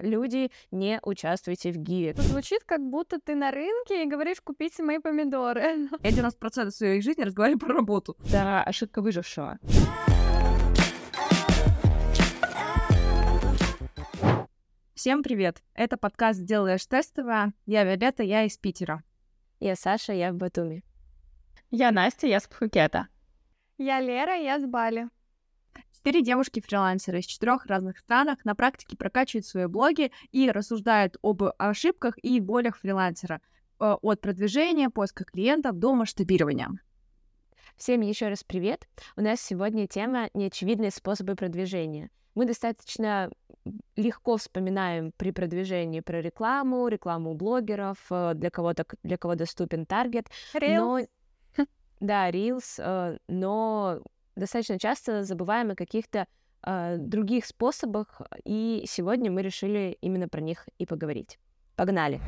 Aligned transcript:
Люди, 0.00 0.50
не 0.72 0.98
участвуйте 1.04 1.70
в 1.70 1.76
гиве. 1.76 2.14
Звучит, 2.16 2.64
как 2.64 2.80
будто 2.80 3.20
ты 3.20 3.36
на 3.36 3.52
рынке 3.52 4.02
и 4.02 4.08
говоришь, 4.08 4.40
купите 4.40 4.82
мои 4.82 4.98
помидоры. 4.98 5.88
Я 6.02 6.10
90% 6.10 6.70
своей 6.70 7.00
жизни 7.00 7.22
разговариваю 7.22 7.60
про 7.60 7.74
работу. 7.74 8.16
Да, 8.32 8.64
ошибка 8.64 9.00
выжившего. 9.00 9.58
Всем 14.94 15.22
привет! 15.22 15.62
Это 15.74 15.96
подкаст 15.96 16.42
«Делаешь 16.44 16.88
тестово». 16.88 17.52
Я 17.64 17.84
Виолетта, 17.84 18.24
я 18.24 18.44
из 18.44 18.56
Питера. 18.56 19.04
Я 19.60 19.76
Саша, 19.76 20.12
я 20.12 20.32
в 20.32 20.36
Батуми. 20.36 20.82
Я 21.70 21.92
Настя, 21.92 22.26
я 22.26 22.40
с 22.40 22.48
Пхукета. 22.48 23.08
Я 23.78 24.00
Лера, 24.00 24.34
я 24.34 24.58
с 24.58 24.66
Бали. 24.66 25.08
Четыре 26.04 26.22
девушки-фрилансеры 26.22 27.20
из 27.20 27.24
четырех 27.24 27.64
разных 27.64 27.96
странах 27.96 28.44
на 28.44 28.54
практике 28.54 28.94
прокачивают 28.94 29.46
свои 29.46 29.64
блоги 29.64 30.12
и 30.32 30.50
рассуждают 30.50 31.16
об 31.22 31.42
ошибках 31.56 32.22
и 32.22 32.40
болях 32.40 32.76
фрилансера 32.76 33.40
э, 33.80 33.94
от 34.02 34.20
продвижения, 34.20 34.90
поиска 34.90 35.24
клиентов 35.24 35.78
до 35.78 35.94
масштабирования. 35.94 36.68
Всем 37.78 38.02
еще 38.02 38.28
раз 38.28 38.44
привет. 38.44 38.86
У 39.16 39.22
нас 39.22 39.40
сегодня 39.40 39.86
тема 39.88 40.28
«Неочевидные 40.34 40.90
способы 40.90 41.36
продвижения». 41.36 42.10
Мы 42.34 42.44
достаточно 42.44 43.30
легко 43.96 44.36
вспоминаем 44.36 45.10
при 45.16 45.30
продвижении 45.30 46.00
про 46.00 46.20
рекламу, 46.20 46.86
рекламу 46.88 47.32
блогеров, 47.32 47.96
э, 48.10 48.34
для 48.34 48.50
кого-то 48.50 48.84
для 49.02 49.16
кого 49.16 49.36
доступен 49.36 49.86
таргет. 49.86 50.26
Reels. 50.52 51.08
Но... 51.56 51.64
Да, 52.00 52.30
Reels, 52.30 52.74
э, 52.76 53.16
но 53.26 54.02
достаточно 54.36 54.78
часто 54.78 55.22
забываем 55.22 55.70
о 55.70 55.74
каких-то 55.74 56.26
э, 56.66 56.96
других 56.98 57.46
способах, 57.46 58.20
и 58.44 58.84
сегодня 58.86 59.30
мы 59.30 59.42
решили 59.42 59.96
именно 60.00 60.28
про 60.28 60.40
них 60.40 60.68
и 60.78 60.86
поговорить. 60.86 61.38
Погнали! 61.76 62.20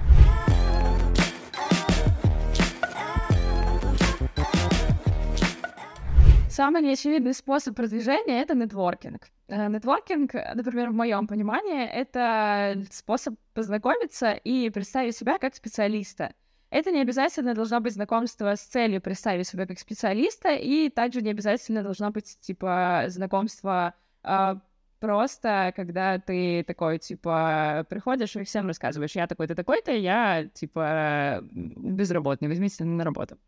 Самый 6.49 6.81
неочевидный 6.81 7.35
способ 7.35 7.77
продвижения— 7.77 8.41
это 8.43 8.55
нетворкинг. 8.55 9.29
Э, 9.49 9.69
нетворкинг, 9.69 10.33
например, 10.55 10.91
в 10.91 10.95
моем 10.95 11.27
понимании, 11.27 11.85
это 11.85 12.83
способ 12.91 13.35
познакомиться 13.53 14.33
и 14.33 14.71
представить 14.71 15.17
себя 15.17 15.39
как 15.39 15.55
специалиста— 15.55 16.33
это 16.71 16.91
не 16.91 17.01
обязательно 17.01 17.55
должно 17.55 17.81
быть 17.81 17.95
знакомство 17.95 18.55
с 18.55 18.61
целью 18.61 19.01
представить 19.01 19.47
себя 19.47 19.67
как 19.67 19.79
специалиста, 19.79 20.55
и 20.55 20.89
также 20.89 21.23
не 21.23 21.31
обязательно 21.31 21.83
должно 21.83 22.11
быть, 22.11 22.39
типа, 22.41 23.05
знакомство 23.09 23.95
э, 24.25 24.57
просто, 24.99 25.73
когда 25.77 26.19
ты 26.19 26.65
такой, 26.65 26.99
типа, 26.99 27.87
приходишь 27.89 28.35
и 28.37 28.45
всем 28.45 28.67
рассказываешь, 28.67 29.15
я 29.15 29.27
такой-то, 29.27 29.55
такой-то, 29.55 29.93
я, 29.93 30.49
типа, 30.53 31.41
безработный, 31.51 32.49
возьмите 32.49 32.85
на 32.85 33.05
работу. 33.05 33.39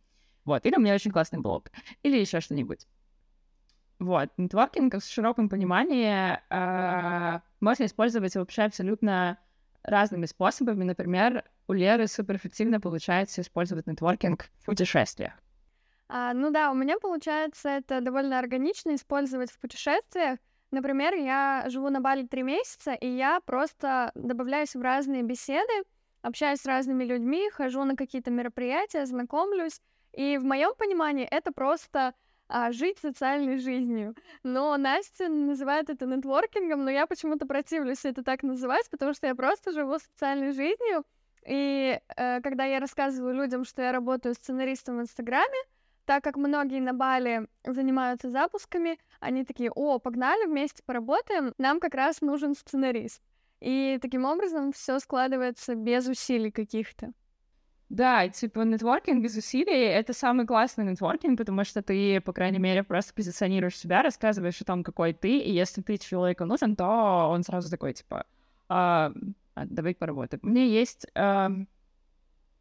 Вот, 0.45 0.65
или 0.65 0.77
у 0.77 0.81
меня 0.81 0.95
очень 0.95 1.11
классный 1.11 1.41
блог, 1.41 1.71
или 2.03 2.17
еще 2.17 2.41
что-нибудь. 2.41 2.87
Вот, 3.99 4.31
нетворкинг 4.37 4.95
в 4.95 5.05
широком 5.05 5.49
понимании 5.49 6.39
э, 6.51 7.41
можно 7.61 7.85
использовать 7.85 8.37
вообще 8.37 8.63
абсолютно 8.63 9.39
разными 9.83 10.27
способами. 10.27 10.85
Например, 10.85 11.45
у 11.69 11.73
Леры 11.75 12.07
суперэффективно 12.07 12.81
получается 12.81 13.43
использовать 13.43 13.87
нетворкинг 13.87 14.47
в 14.61 14.67
путешествиях. 14.67 15.33
А, 16.09 16.33
ну 16.33 16.51
да, 16.51 16.71
у 16.71 16.75
меня 16.75 16.99
получается 16.99 17.69
это 17.69 18.01
довольно 18.01 18.39
органично 18.39 18.95
использовать 18.95 19.53
в 19.53 19.59
путешествиях. 19.59 20.39
Например, 20.71 21.15
я 21.15 21.65
живу 21.69 21.91
на 21.91 22.01
Бали 22.01 22.27
три 22.27 22.43
месяца, 22.43 22.93
и 22.93 23.07
я 23.07 23.41
просто 23.41 24.11
добавляюсь 24.15 24.75
в 24.75 24.81
разные 24.81 25.23
беседы, 25.23 25.73
общаюсь 26.23 26.61
с 26.61 26.67
разными 26.67 27.05
людьми, 27.05 27.49
хожу 27.51 27.85
на 27.85 27.97
какие-то 27.97 28.31
мероприятия, 28.31 29.07
знакомлюсь. 29.07 29.81
И 30.13 30.39
в 30.39 30.45
моем 30.45 30.75
понимании 30.77 31.27
это 31.27 31.53
просто 31.53 32.15
а, 32.49 32.73
жить 32.73 32.99
социальной 32.99 33.59
жизнью. 33.59 34.15
Но 34.43 34.77
Настя 34.79 35.29
называет 35.29 35.91
это 35.91 36.07
нетворкингом, 36.07 36.85
но 36.85 36.91
я 36.91 37.07
почему-то 37.07 37.47
противлюсь 37.47 38.05
это 38.05 38.23
так 38.23 38.43
называть, 38.43 38.89
потому 38.91 39.13
что 39.13 39.27
я 39.27 39.35
просто 39.35 39.73
живу 39.73 39.99
социальной 39.99 40.53
жизнью. 40.53 41.05
И 41.47 42.01
э, 42.17 42.41
когда 42.41 42.65
я 42.65 42.81
рассказываю 42.81 43.35
людям, 43.35 43.65
что 43.65 43.83
я 43.83 43.93
работаю 43.93 44.35
сценаристом 44.35 44.99
в 44.99 45.03
Инстаграме, 45.03 45.59
так 46.05 46.25
как 46.25 46.37
многие 46.37 46.81
на 46.81 46.95
Бали 46.95 47.49
занимаются 47.65 48.31
запусками, 48.31 48.99
они 49.21 49.45
такие, 49.45 49.71
о, 49.71 49.99
погнали 49.99 50.47
вместе 50.47 50.83
поработаем, 50.83 51.53
нам 51.59 51.81
как 51.81 51.95
раз 51.95 52.23
нужен 52.23 52.55
сценарист. 52.55 53.23
И 53.61 53.99
таким 54.01 54.25
образом 54.25 54.73
все 54.73 54.99
складывается 55.01 55.75
без 55.75 56.07
усилий 56.07 56.51
каких-то. 56.51 57.13
Да, 57.89 58.29
типа 58.29 58.61
нетворкинг 58.61 59.23
без 59.23 59.37
усилий— 59.37 59.85
это 59.87 60.13
самый 60.13 60.47
классный 60.47 60.85
нетворкинг, 60.85 61.39
потому 61.39 61.65
что 61.65 61.83
ты, 61.83 62.21
по 62.21 62.33
крайней 62.33 62.59
мере, 62.59 62.83
просто 62.83 63.15
позиционируешь 63.15 63.79
себя, 63.79 64.03
рассказываешь 64.03 64.61
о 64.61 64.65
том, 64.65 64.85
какой 64.85 65.15
ты, 65.15 65.39
и 65.39 65.51
если 65.51 65.81
ты 65.81 65.97
человеку 65.97 66.45
нужен, 66.45 66.77
то 66.77 67.29
он 67.31 67.43
сразу 67.43 67.71
такой, 67.71 67.95
типа, 67.95 68.27
а, 68.69 69.13
давай 69.67 69.95
поработаем. 69.95 70.41
У 70.43 70.49
меня 70.49 70.65
есть 70.65 71.07
а, 71.15 71.51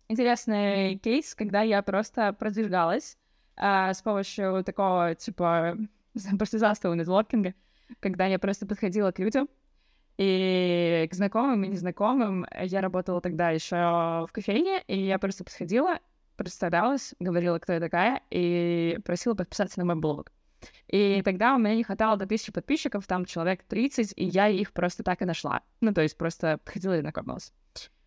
интересный 0.08 0.98
кейс, 0.98 1.36
когда 1.36 1.62
я 1.62 1.82
просто 1.82 2.34
продвигалась 2.34 3.18
а, 3.56 3.94
с 3.94 4.02
помощью 4.02 4.64
такого, 4.64 5.16
типа, 5.16 5.78
партизанского 6.40 6.94
нетворкинга, 6.94 7.54
когда 8.00 8.26
я 8.26 8.40
просто 8.40 8.66
подходила 8.66 9.12
к 9.12 9.20
людям, 9.20 9.48
и 10.18 11.08
к 11.12 11.14
знакомым 11.14 11.64
и 11.64 11.68
незнакомым 11.68 12.46
я 12.60 12.82
работала 12.82 13.22
тогда 13.22 13.52
еще 13.52 13.76
в 13.76 14.30
кофейне, 14.32 14.82
и 14.88 15.00
я 15.00 15.20
просто 15.20 15.44
подходила, 15.44 16.00
представлялась, 16.36 17.14
говорила, 17.20 17.60
кто 17.60 17.74
я 17.74 17.80
такая, 17.80 18.22
и 18.32 19.00
просила 19.06 19.36
подписаться 19.36 19.80
на 19.80 19.86
мой 19.86 19.96
блог. 19.96 20.32
И 20.88 21.22
тогда 21.24 21.56
у 21.56 21.58
меня 21.58 21.76
не 21.76 21.84
хватало 21.84 22.18
до 22.18 22.26
тысячи 22.26 22.52
подписчиков, 22.52 23.08
там 23.08 23.26
человек 23.26 23.64
30, 23.64 24.14
и 24.16 24.26
я 24.26 24.48
их 24.48 24.74
просто 24.74 25.04
так 25.04 25.22
и 25.22 25.26
нашла. 25.26 25.62
Ну, 25.82 25.94
то 25.94 26.02
есть 26.02 26.18
просто 26.18 26.58
подходила 26.58 26.98
и 26.98 27.02
знакомилась. 27.02 27.54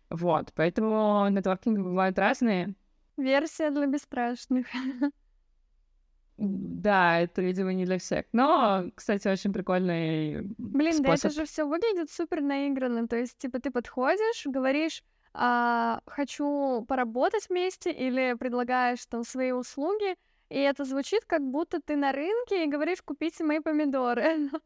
Вот, 0.09 0.51
поэтому 0.55 1.27
нетворкинги 1.29 1.79
бывают 1.79 2.19
разные. 2.19 2.75
Версия 3.17 3.71
для 3.71 3.87
бесстрашных. 3.87 4.67
Да, 6.43 7.19
это, 7.19 7.43
видимо, 7.43 7.71
не 7.71 7.85
для 7.85 7.99
всех. 7.99 8.25
Но, 8.31 8.89
кстати, 8.95 9.27
очень 9.27 9.53
прикольный 9.53 10.41
Блин, 10.57 10.93
способ. 10.93 11.05
да 11.05 11.13
это 11.13 11.29
же 11.29 11.45
все 11.45 11.67
выглядит 11.67 12.09
супер 12.09 12.41
наигранно. 12.41 13.07
То 13.07 13.15
есть, 13.15 13.37
типа, 13.37 13.59
ты 13.59 13.69
подходишь, 13.69 14.47
говоришь, 14.47 15.03
а, 15.33 16.01
хочу 16.07 16.83
поработать 16.87 17.47
вместе, 17.47 17.91
или 17.91 18.33
предлагаешь 18.33 19.05
там 19.05 19.23
свои 19.23 19.51
услуги, 19.51 20.15
и 20.51 20.59
это 20.59 20.83
звучит, 20.83 21.23
как 21.25 21.41
будто 21.41 21.79
ты 21.79 21.95
на 21.95 22.11
рынке 22.11 22.65
и 22.65 22.69
говоришь, 22.69 23.01
купите 23.01 23.43
мои 23.43 23.59
помидоры. 23.59 24.49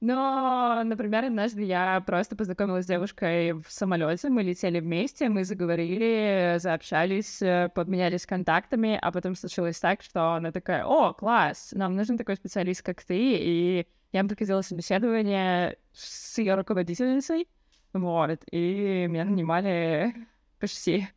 Но, 0.00 0.80
например, 0.82 1.26
однажды 1.26 1.62
я 1.62 2.00
просто 2.06 2.34
познакомилась 2.34 2.86
с 2.86 2.88
девушкой 2.88 3.52
в 3.52 3.66
самолете, 3.68 4.30
мы 4.30 4.42
летели 4.42 4.80
вместе, 4.80 5.28
мы 5.28 5.44
заговорили, 5.44 6.56
заобщались, 6.58 7.42
э, 7.42 7.68
поменялись 7.74 8.24
контактами, 8.24 8.98
а 9.00 9.12
потом 9.12 9.34
случилось 9.34 9.78
так, 9.78 10.00
что 10.00 10.32
она 10.32 10.52
такая, 10.52 10.86
о, 10.86 11.12
класс, 11.12 11.72
нам 11.72 11.96
нужен 11.96 12.16
такой 12.16 12.36
специалист, 12.36 12.82
как 12.82 13.04
ты, 13.04 13.18
и 13.18 13.86
я 14.12 14.24
проходила 14.24 14.62
собеседование 14.62 15.76
с 15.92 16.38
ее 16.38 16.54
руководительницей, 16.54 17.46
вот, 17.92 18.40
и 18.50 19.06
меня 19.06 19.26
нанимали 19.26 20.14
почти, 20.60 21.08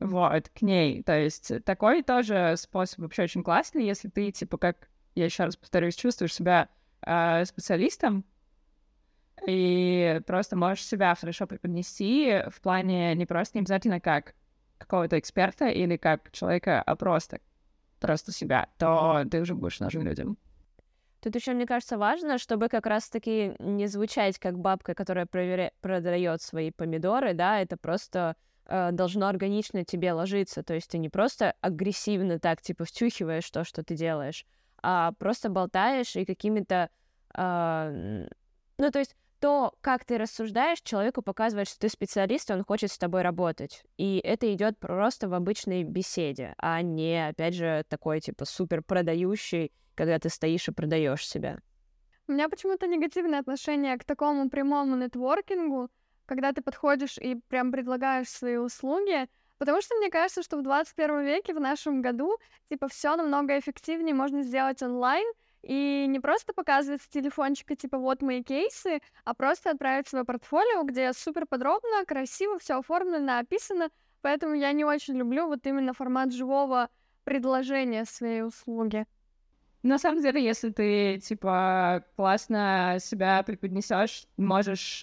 вот, 0.00 0.48
к 0.50 0.62
ней. 0.62 1.02
То 1.02 1.18
есть 1.18 1.64
такой 1.64 2.02
тоже 2.02 2.54
способ 2.56 2.98
вообще 3.00 3.22
очень 3.22 3.42
классный, 3.42 3.86
если 3.86 4.08
ты, 4.08 4.30
типа, 4.32 4.58
как, 4.58 4.88
я 5.14 5.24
еще 5.24 5.44
раз 5.44 5.56
повторюсь, 5.56 5.94
чувствуешь 5.94 6.34
себя 6.34 6.68
э, 7.02 7.44
специалистом, 7.44 8.24
и 9.46 10.20
просто 10.26 10.56
можешь 10.56 10.84
себя 10.84 11.14
хорошо 11.14 11.46
преподнести 11.46 12.42
в 12.50 12.60
плане 12.60 13.14
не 13.14 13.24
просто 13.24 13.56
не 13.56 13.62
обязательно 13.62 14.00
как 14.00 14.34
какого-то 14.76 15.18
эксперта 15.18 15.68
или 15.68 15.96
как 15.96 16.30
человека, 16.32 16.82
а 16.82 16.96
просто 16.96 17.40
просто 18.00 18.32
себя, 18.32 18.68
то 18.78 19.24
ты 19.30 19.40
уже 19.40 19.54
будешь 19.54 19.80
нужен 19.80 20.02
людям. 20.02 20.36
Тут 21.20 21.34
еще, 21.34 21.52
мне 21.52 21.66
кажется, 21.66 21.98
важно, 21.98 22.38
чтобы 22.38 22.68
как 22.68 22.86
раз-таки 22.86 23.54
не 23.58 23.86
звучать 23.86 24.38
как 24.38 24.58
бабка, 24.58 24.94
которая 24.94 25.26
проверя... 25.26 25.70
продает 25.82 26.40
свои 26.40 26.70
помидоры, 26.70 27.34
да, 27.34 27.60
это 27.60 27.76
просто 27.76 28.36
э, 28.70 28.92
должно 28.92 29.26
органично 29.26 29.84
тебе 29.84 30.12
ложиться, 30.12 30.62
то 30.62 30.72
есть 30.72 30.90
ты 30.90 30.98
не 30.98 31.10
просто 31.10 31.54
агрессивно 31.60 32.38
так, 32.38 32.62
типа, 32.62 32.84
втюхиваешь 32.84 33.50
то, 33.50 33.64
что 33.64 33.82
ты 33.82 33.94
делаешь, 33.94 34.46
а 34.82 35.12
просто 35.18 35.50
болтаешь 35.50 36.16
и 36.16 36.24
какими-то 36.24 36.88
Uh, 37.32 38.28
ну, 38.78 38.90
то 38.90 38.98
есть 38.98 39.14
то, 39.40 39.74
как 39.80 40.04
ты 40.04 40.18
рассуждаешь, 40.18 40.80
человеку 40.82 41.22
показывает, 41.22 41.68
что 41.68 41.78
ты 41.78 41.88
специалист, 41.88 42.50
и 42.50 42.52
он 42.52 42.64
хочет 42.64 42.90
с 42.90 42.98
тобой 42.98 43.22
работать. 43.22 43.84
И 43.96 44.20
это 44.22 44.52
идет 44.52 44.78
просто 44.78 45.28
в 45.28 45.34
обычной 45.34 45.82
беседе, 45.82 46.54
а 46.58 46.82
не, 46.82 47.28
опять 47.28 47.54
же, 47.54 47.84
такой, 47.88 48.20
типа, 48.20 48.44
супер 48.44 48.82
продающий, 48.82 49.72
когда 49.94 50.18
ты 50.18 50.28
стоишь 50.28 50.68
и 50.68 50.72
продаешь 50.72 51.26
себя. 51.26 51.58
У 52.28 52.32
меня 52.32 52.48
почему-то 52.48 52.86
негативное 52.86 53.40
отношение 53.40 53.96
к 53.96 54.04
такому 54.04 54.50
прямому 54.50 54.96
нетворкингу, 54.96 55.88
когда 56.30 56.52
ты 56.52 56.62
подходишь 56.62 57.18
и 57.18 57.34
прям 57.48 57.72
предлагаешь 57.72 58.28
свои 58.28 58.56
услуги, 58.56 59.26
потому 59.58 59.82
что 59.82 59.96
мне 59.96 60.10
кажется, 60.10 60.44
что 60.44 60.58
в 60.58 60.62
21 60.62 61.24
веке, 61.24 61.52
в 61.52 61.60
нашем 61.60 62.02
году, 62.02 62.38
типа, 62.68 62.86
все 62.86 63.16
намного 63.16 63.58
эффективнее 63.58 64.14
можно 64.14 64.44
сделать 64.44 64.80
онлайн, 64.80 65.26
и 65.62 66.06
не 66.08 66.20
просто 66.20 66.52
показывать 66.52 67.02
с 67.02 67.08
телефончика, 67.08 67.74
типа, 67.74 67.98
вот 67.98 68.22
мои 68.22 68.44
кейсы, 68.44 69.00
а 69.24 69.34
просто 69.34 69.70
отправить 69.70 70.06
свое 70.06 70.24
портфолио, 70.24 70.84
где 70.84 71.12
супер 71.12 71.46
подробно, 71.46 72.04
красиво 72.06 72.60
все 72.60 72.78
оформлено, 72.78 73.40
описано, 73.40 73.88
поэтому 74.22 74.54
я 74.54 74.70
не 74.70 74.84
очень 74.84 75.16
люблю 75.16 75.48
вот 75.48 75.66
именно 75.66 75.94
формат 75.94 76.32
живого 76.32 76.90
предложения 77.24 78.04
своей 78.04 78.42
услуги. 78.42 79.04
На 79.82 79.98
самом 79.98 80.22
деле, 80.22 80.40
если 80.44 80.70
ты, 80.70 81.18
типа, 81.18 82.04
классно 82.14 82.98
себя 83.00 83.42
преподнесешь, 83.42 84.26
можешь... 84.36 85.02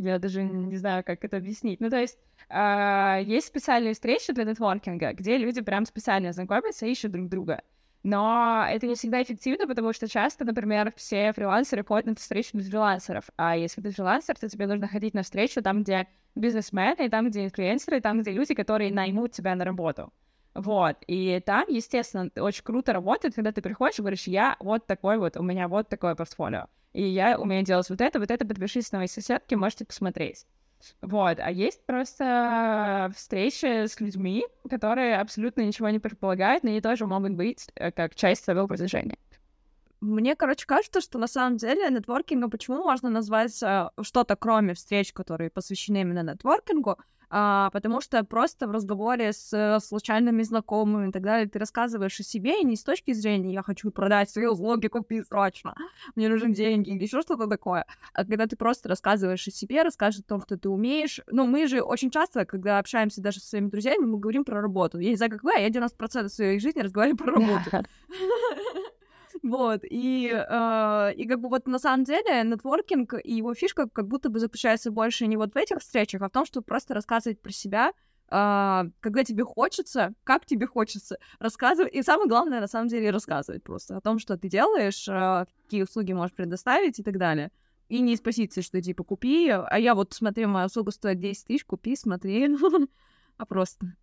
Я 0.00 0.18
даже 0.18 0.42
не 0.42 0.76
знаю, 0.76 1.04
как 1.04 1.24
это 1.24 1.36
объяснить. 1.36 1.78
Ну, 1.80 1.90
то 1.90 1.98
есть, 2.00 2.18
э, 2.48 3.20
есть 3.22 3.48
специальные 3.48 3.92
встречи 3.92 4.32
для 4.32 4.44
нетворкинга, 4.44 5.12
где 5.12 5.36
люди 5.36 5.60
прям 5.60 5.84
специально 5.84 6.32
знакомятся 6.32 6.86
и 6.86 6.92
ищут 6.92 7.12
друг 7.12 7.28
друга. 7.28 7.62
Но 8.02 8.64
это 8.66 8.86
не 8.86 8.94
всегда 8.94 9.22
эффективно, 9.22 9.66
потому 9.66 9.92
что 9.92 10.08
часто, 10.08 10.46
например, 10.46 10.94
все 10.96 11.34
фрилансеры 11.34 11.84
ходят 11.84 12.06
на 12.06 12.14
встречу 12.14 12.56
без 12.56 12.70
фрилансеров. 12.70 13.28
А 13.36 13.58
если 13.58 13.82
ты 13.82 13.90
фрилансер, 13.90 14.38
то 14.38 14.48
тебе 14.48 14.66
нужно 14.66 14.88
ходить 14.88 15.12
на 15.12 15.22
встречу 15.22 15.60
там, 15.60 15.82
где 15.82 16.08
бизнесмены, 16.34 17.10
там, 17.10 17.28
где 17.28 17.44
инфлюенсеры, 17.44 17.98
и 17.98 18.00
там, 18.00 18.22
где 18.22 18.30
люди, 18.32 18.54
которые 18.54 18.90
наймут 18.90 19.32
тебя 19.32 19.54
на 19.54 19.66
работу. 19.66 20.10
Вот, 20.54 20.96
и 21.06 21.40
там, 21.46 21.64
естественно, 21.68 22.28
очень 22.36 22.64
круто 22.64 22.92
работает, 22.92 23.34
когда 23.34 23.52
ты 23.52 23.62
приходишь 23.62 23.98
и 23.98 24.02
говоришь, 24.02 24.26
я 24.26 24.56
вот 24.58 24.86
такой 24.86 25.16
вот, 25.18 25.36
у 25.36 25.42
меня 25.42 25.68
вот 25.68 25.88
такое 25.88 26.16
портфолио, 26.16 26.66
и 26.92 27.02
я 27.02 27.38
умею 27.38 27.64
делать 27.64 27.88
вот 27.88 28.00
это, 28.00 28.18
вот 28.18 28.30
это, 28.30 28.44
подпишись 28.44 28.90
на 28.90 28.98
мои 28.98 29.06
соседки, 29.06 29.54
можете 29.54 29.84
посмотреть. 29.84 30.46
Вот, 31.02 31.38
а 31.38 31.50
есть 31.50 31.84
просто 31.84 33.12
встречи 33.14 33.86
с 33.86 34.00
людьми, 34.00 34.44
которые 34.68 35.18
абсолютно 35.18 35.60
ничего 35.60 35.88
не 35.90 35.98
предполагают, 35.98 36.64
но 36.64 36.70
они 36.70 36.80
тоже 36.80 37.06
могут 37.06 37.32
быть 37.32 37.68
э, 37.74 37.92
как 37.92 38.14
часть 38.14 38.44
своего 38.44 38.66
продвижения. 38.66 39.18
Мне, 40.00 40.34
короче, 40.34 40.66
кажется, 40.66 41.02
что 41.02 41.18
на 41.18 41.26
самом 41.26 41.58
деле 41.58 41.90
нетворкингом 41.90 42.50
почему 42.50 42.82
можно 42.82 43.10
назвать 43.10 43.62
э, 43.62 43.90
что-то, 44.00 44.36
кроме 44.36 44.72
встреч, 44.74 45.12
которые 45.12 45.50
посвящены 45.50 46.00
именно 46.00 46.22
нетворкингу, 46.22 46.96
а, 47.30 47.70
потому 47.70 48.00
что 48.00 48.24
просто 48.24 48.66
в 48.66 48.72
разговоре 48.72 49.32
с 49.32 49.52
э, 49.52 49.78
случайными 49.80 50.42
знакомыми 50.42 51.08
и 51.08 51.12
так 51.12 51.22
далее 51.22 51.48
ты 51.48 51.58
рассказываешь 51.58 52.18
о 52.18 52.24
себе 52.24 52.60
и 52.60 52.64
не 52.64 52.76
с 52.76 52.82
точки 52.82 53.12
зрения 53.12 53.52
«я 53.52 53.62
хочу 53.62 53.90
продать 53.90 54.28
свои 54.30 54.46
услуги, 54.46 54.88
купи 54.88 55.22
срочно, 55.22 55.74
мне 56.16 56.28
нужны 56.28 56.52
деньги» 56.52 56.90
или 56.90 57.04
еще 57.04 57.22
что-то 57.22 57.46
такое, 57.46 57.86
а 58.12 58.24
когда 58.24 58.46
ты 58.46 58.56
просто 58.56 58.88
рассказываешь 58.88 59.46
о 59.46 59.50
себе, 59.50 59.82
расскажешь 59.82 60.20
о 60.20 60.24
том, 60.24 60.42
что 60.42 60.56
ты 60.56 60.68
умеешь. 60.68 61.20
Ну, 61.30 61.46
мы 61.46 61.68
же 61.68 61.82
очень 61.82 62.10
часто, 62.10 62.44
когда 62.44 62.78
общаемся 62.78 63.20
даже 63.20 63.40
со 63.40 63.48
своими 63.48 63.68
друзьями, 63.68 64.04
мы 64.04 64.18
говорим 64.18 64.44
про 64.44 64.60
работу. 64.60 64.98
Я 64.98 65.10
не 65.10 65.16
знаю, 65.16 65.30
как 65.30 65.44
вы, 65.44 65.52
а 65.54 65.60
я 65.60 65.68
90% 65.68 66.28
своей 66.28 66.58
жизни 66.58 66.80
разговариваю 66.80 67.16
про 67.16 67.32
работу. 67.32 67.70
Вот, 69.42 69.80
и, 69.82 70.30
э, 70.32 71.12
и 71.14 71.26
как 71.26 71.40
бы 71.40 71.48
вот 71.48 71.66
на 71.66 71.78
самом 71.78 72.04
деле 72.04 72.42
нетворкинг 72.44 73.14
и 73.22 73.34
его 73.34 73.54
фишка 73.54 73.88
как 73.88 74.08
будто 74.08 74.30
бы 74.30 74.38
заключается 74.38 74.90
больше 74.90 75.26
не 75.26 75.36
вот 75.36 75.54
в 75.54 75.56
этих 75.56 75.78
встречах, 75.78 76.22
а 76.22 76.28
в 76.28 76.32
том, 76.32 76.44
чтобы 76.44 76.64
просто 76.64 76.94
рассказывать 76.94 77.40
про 77.40 77.52
себя, 77.52 77.92
Uh, 78.32 78.92
когда 79.00 79.24
тебе 79.24 79.42
хочется, 79.42 80.14
как 80.22 80.46
тебе 80.46 80.64
хочется, 80.64 81.16
рассказывать. 81.40 81.92
И 81.92 82.00
самое 82.00 82.28
главное, 82.28 82.60
на 82.60 82.68
самом 82.68 82.86
деле, 82.86 83.10
рассказывать 83.10 83.64
просто 83.64 83.96
о 83.96 84.00
том, 84.00 84.20
что 84.20 84.38
ты 84.38 84.48
делаешь, 84.48 85.08
uh, 85.08 85.48
какие 85.64 85.82
услуги 85.82 86.12
можешь 86.12 86.36
предоставить 86.36 87.00
и 87.00 87.02
так 87.02 87.18
далее. 87.18 87.50
И 87.88 88.00
не 88.00 88.12
из 88.12 88.20
позиции, 88.20 88.60
что 88.60 88.80
типа 88.80 89.02
купи, 89.02 89.48
а 89.48 89.76
я 89.80 89.96
вот 89.96 90.12
смотри, 90.12 90.46
моя 90.46 90.66
услуга 90.66 90.92
стоит 90.92 91.18
10 91.18 91.44
тысяч, 91.44 91.64
купи, 91.64 91.96
смотри, 91.96 92.56
а 93.36 93.46
просто. 93.46 93.96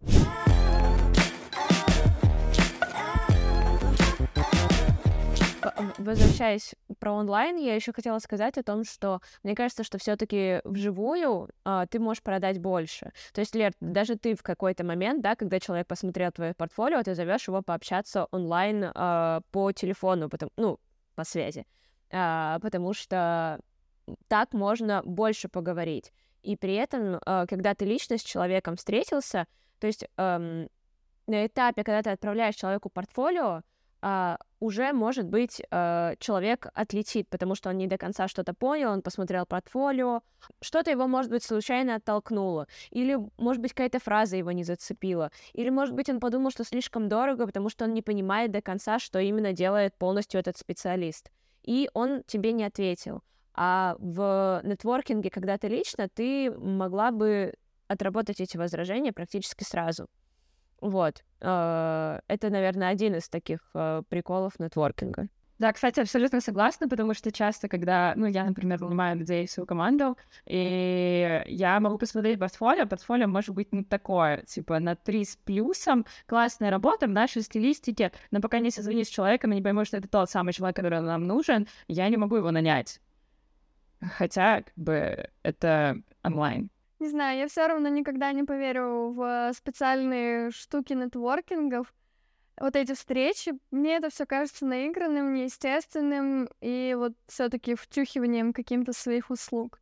Возвращаясь 5.98 6.76
про 7.00 7.14
онлайн, 7.14 7.58
я 7.58 7.76
еще 7.76 7.94
хотела 7.94 8.20
сказать 8.20 8.58
о 8.58 8.64
том, 8.64 8.84
что 8.84 9.22
мне 9.44 9.56
кажется, 9.56 9.84
что 9.84 9.98
все-таки 9.98 10.62
вживую 10.64 11.50
а, 11.64 11.86
ты 11.86 12.00
можешь 12.00 12.24
продать 12.24 12.60
больше. 12.60 13.12
То 13.34 13.42
есть, 13.42 13.56
Лер, 13.56 13.74
даже 13.80 14.16
ты 14.16 14.36
в 14.36 14.44
какой-то 14.44 14.84
момент, 14.84 15.22
да, 15.22 15.36
когда 15.36 15.60
человек 15.60 15.88
посмотрел 15.88 16.32
твое 16.32 16.54
портфолио, 16.54 17.04
ты 17.04 17.16
зовешь 17.16 17.48
его 17.48 17.62
пообщаться 17.62 18.28
онлайн 18.32 18.92
а, 18.94 19.42
по 19.52 19.72
телефону, 19.72 20.30
потом, 20.30 20.50
ну, 20.58 20.80
по 21.16 21.24
связи, 21.24 21.66
а, 22.12 22.60
потому 22.60 22.94
что 22.94 23.60
так 24.28 24.54
можно 24.54 25.02
больше 25.04 25.50
поговорить. 25.50 26.14
И 26.44 26.56
при 26.56 26.76
этом, 26.76 27.20
а, 27.26 27.46
когда 27.46 27.74
ты 27.74 27.86
лично 27.86 28.18
с 28.18 28.24
человеком 28.24 28.76
встретился, 28.76 29.46
то 29.80 29.88
есть 29.88 30.06
эм, 30.18 30.70
на 31.28 31.46
этапе, 31.46 31.84
когда 31.84 32.02
ты 32.02 32.10
отправляешь 32.10 32.56
человеку 32.56 32.90
портфолио, 32.90 33.62
а, 34.02 34.38
уже, 34.60 34.94
может 34.94 35.28
быть, 35.28 35.62
э, 35.70 36.16
человек 36.20 36.68
отлетит, 36.74 37.30
потому 37.30 37.56
что 37.56 37.70
он 37.70 37.78
не 37.78 37.88
до 37.88 37.98
конца 37.98 38.28
что-то 38.28 38.54
понял, 38.54 38.92
он 38.92 39.02
посмотрел 39.02 39.46
портфолио, 39.46 40.22
что-то 40.62 40.92
его, 40.92 41.08
может 41.08 41.32
быть, 41.32 41.44
случайно 41.44 41.96
оттолкнуло, 41.96 42.68
или, 42.90 43.18
может 43.38 43.62
быть, 43.62 43.74
какая-то 43.74 44.00
фраза 44.00 44.38
его 44.38 44.52
не 44.52 44.64
зацепила, 44.64 45.32
или, 45.54 45.70
может 45.70 45.96
быть, 45.96 46.10
он 46.10 46.20
подумал, 46.20 46.52
что 46.52 46.64
слишком 46.64 47.08
дорого, 47.08 47.46
потому 47.46 47.70
что 47.70 47.86
он 47.86 47.94
не 47.94 48.02
понимает 48.02 48.52
до 48.52 48.62
конца, 48.62 49.00
что 49.00 49.20
именно 49.20 49.54
делает 49.54 49.96
полностью 49.96 50.40
этот 50.40 50.58
специалист, 50.58 51.32
и 51.64 51.90
он 51.94 52.24
тебе 52.26 52.52
не 52.52 52.64
ответил. 52.64 53.22
А 53.54 53.96
в 53.98 54.62
нетворкинге, 54.64 55.32
когда 55.32 55.58
ты 55.58 55.68
лично, 55.68 56.08
ты 56.08 56.52
могла 56.52 57.12
бы 57.12 57.54
отработать 57.88 58.40
эти 58.40 58.58
возражения 58.58 59.12
практически 59.12 59.64
сразу. 59.64 60.08
Вот. 60.82 61.24
А, 61.42 62.22
это, 62.28 62.50
наверное, 62.50 62.90
один 62.90 63.16
из 63.16 63.30
таких 63.30 63.60
а, 63.74 64.04
приколов 64.04 64.60
нетворкинга. 64.60 65.28
Да, 65.60 65.74
кстати, 65.74 66.00
абсолютно 66.00 66.40
согласна, 66.40 66.88
потому 66.88 67.16
что 67.16 67.32
часто, 67.32 67.68
когда, 67.68 68.14
ну, 68.16 68.28
я, 68.28 68.44
например, 68.44 68.80
нанимаю 68.80 69.18
людей 69.18 69.48
в 69.48 69.52
свою 69.52 69.66
команду, 69.66 70.16
и 70.46 71.44
я 71.48 71.80
могу 71.80 71.98
посмотреть 71.98 72.40
портфолио, 72.40 72.86
портфолио 72.86 73.28
может 73.28 73.56
быть 73.56 73.74
не 73.74 73.84
такое, 73.84 74.44
типа 74.44 74.80
на 74.80 74.96
3 74.96 75.26
с 75.26 75.36
плюсом, 75.36 76.06
классная 76.28 76.70
работа 76.70 77.08
в 77.08 77.10
нашей 77.10 77.42
стилистике, 77.42 78.12
но 78.30 78.40
пока 78.40 78.60
не 78.60 78.70
созвонюсь 78.70 79.08
с 79.08 79.12
человеком 79.12 79.52
и 79.52 79.56
не 79.56 79.64
пойму, 79.64 79.84
что 79.84 79.98
это 79.98 80.08
тот 80.08 80.30
самый 80.30 80.54
человек, 80.54 80.76
который 80.76 81.02
нам 81.02 81.26
нужен, 81.26 81.68
я 81.88 82.08
не 82.08 82.18
могу 82.18 82.36
его 82.36 82.52
нанять. 82.52 83.02
Хотя, 84.00 84.62
как 84.62 84.74
бы, 84.76 85.28
это 85.42 85.98
онлайн. 86.24 86.70
Не 87.00 87.10
знаю, 87.10 87.38
я 87.38 87.48
все 87.48 87.68
равно 87.68 87.90
никогда 87.90 88.32
не 88.32 88.44
поверю 88.44 89.12
в 89.12 89.52
специальные 89.54 90.52
штуки 90.52 90.94
нетворкингов. 90.94 91.94
Вот 92.60 92.76
эти 92.76 92.96
встречи, 92.96 93.54
мне 93.70 93.98
это 93.98 94.10
все 94.10 94.26
кажется 94.26 94.66
наигранным, 94.66 95.34
неестественным 95.34 96.50
и 96.60 96.96
вот 96.98 97.14
все-таки 97.28 97.76
втюхиванием 97.76 98.52
каким-то 98.52 98.94
своих 98.94 99.30
услуг. 99.30 99.80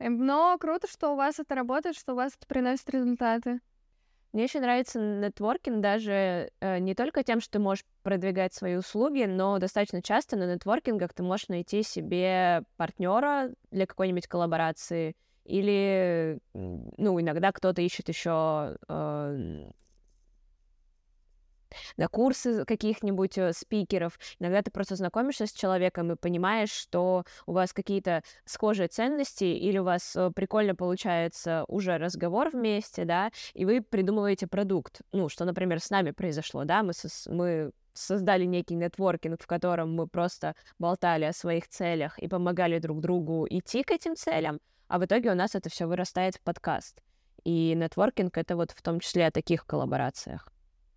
Эм, 0.00 0.26
но 0.26 0.56
круто, 0.58 0.88
что 0.88 1.12
у 1.12 1.16
вас 1.16 1.38
это 1.38 1.54
работает, 1.54 1.96
что 1.96 2.14
у 2.14 2.16
вас 2.16 2.34
это 2.36 2.48
приносит 2.48 2.90
результаты. 2.90 3.60
Мне 4.32 4.44
еще 4.44 4.60
нравится 4.60 5.00
нетворкинг 5.00 5.80
даже 5.80 6.50
э, 6.60 6.78
не 6.78 6.94
только 6.94 7.22
тем, 7.22 7.40
что 7.40 7.52
ты 7.52 7.58
можешь 7.58 7.84
продвигать 8.02 8.54
свои 8.54 8.76
услуги, 8.76 9.24
но 9.24 9.58
достаточно 9.58 10.02
часто 10.02 10.36
на 10.36 10.52
нетворкингах 10.52 11.12
ты 11.12 11.22
можешь 11.22 11.48
найти 11.48 11.82
себе 11.82 12.62
партнера 12.76 13.50
для 13.70 13.86
какой-нибудь 13.86 14.26
коллаборации, 14.26 15.16
или, 15.44 16.38
ну, 16.54 17.20
иногда 17.20 17.52
кто-то 17.52 17.82
ищет 17.82 18.08
еще 18.08 18.76
э, 18.88 19.70
на 21.96 22.08
курсы 22.08 22.64
каких-нибудь 22.64 23.38
э, 23.38 23.52
спикеров. 23.52 24.18
Иногда 24.38 24.62
ты 24.62 24.70
просто 24.70 24.96
знакомишься 24.96 25.46
с 25.46 25.52
человеком 25.52 26.12
и 26.12 26.16
понимаешь, 26.16 26.70
что 26.70 27.24
у 27.46 27.52
вас 27.52 27.72
какие-то 27.72 28.22
схожие 28.44 28.88
ценности 28.88 29.44
или 29.44 29.78
у 29.78 29.84
вас 29.84 30.14
э, 30.16 30.30
прикольно 30.34 30.74
получается 30.74 31.64
уже 31.68 31.98
разговор 31.98 32.50
вместе, 32.50 33.04
да, 33.04 33.30
и 33.54 33.64
вы 33.64 33.80
придумываете 33.82 34.46
продукт. 34.46 35.00
Ну, 35.12 35.28
что, 35.28 35.44
например, 35.44 35.80
с 35.80 35.90
нами 35.90 36.10
произошло, 36.10 36.64
да, 36.64 36.82
мы, 36.82 36.92
со- 36.92 37.32
мы 37.32 37.72
создали 37.92 38.44
некий 38.44 38.74
нетворкинг, 38.74 39.42
в 39.42 39.46
котором 39.46 39.94
мы 39.94 40.06
просто 40.06 40.54
болтали 40.78 41.24
о 41.24 41.32
своих 41.32 41.68
целях 41.68 42.18
и 42.18 42.28
помогали 42.28 42.78
друг 42.78 43.00
другу 43.00 43.46
идти 43.48 43.82
к 43.82 43.90
этим 43.90 44.16
целям, 44.16 44.60
а 44.90 44.98
в 44.98 45.04
итоге 45.04 45.30
у 45.30 45.34
нас 45.34 45.54
это 45.54 45.70
все 45.70 45.86
вырастает 45.86 46.34
в 46.34 46.40
подкаст. 46.40 47.00
И 47.44 47.74
нетворкинг— 47.74 48.36
это 48.38 48.56
вот 48.56 48.72
в 48.72 48.82
том 48.82 48.98
числе 48.98 49.26
о 49.26 49.30
таких 49.30 49.64
коллаборациях. 49.64 50.48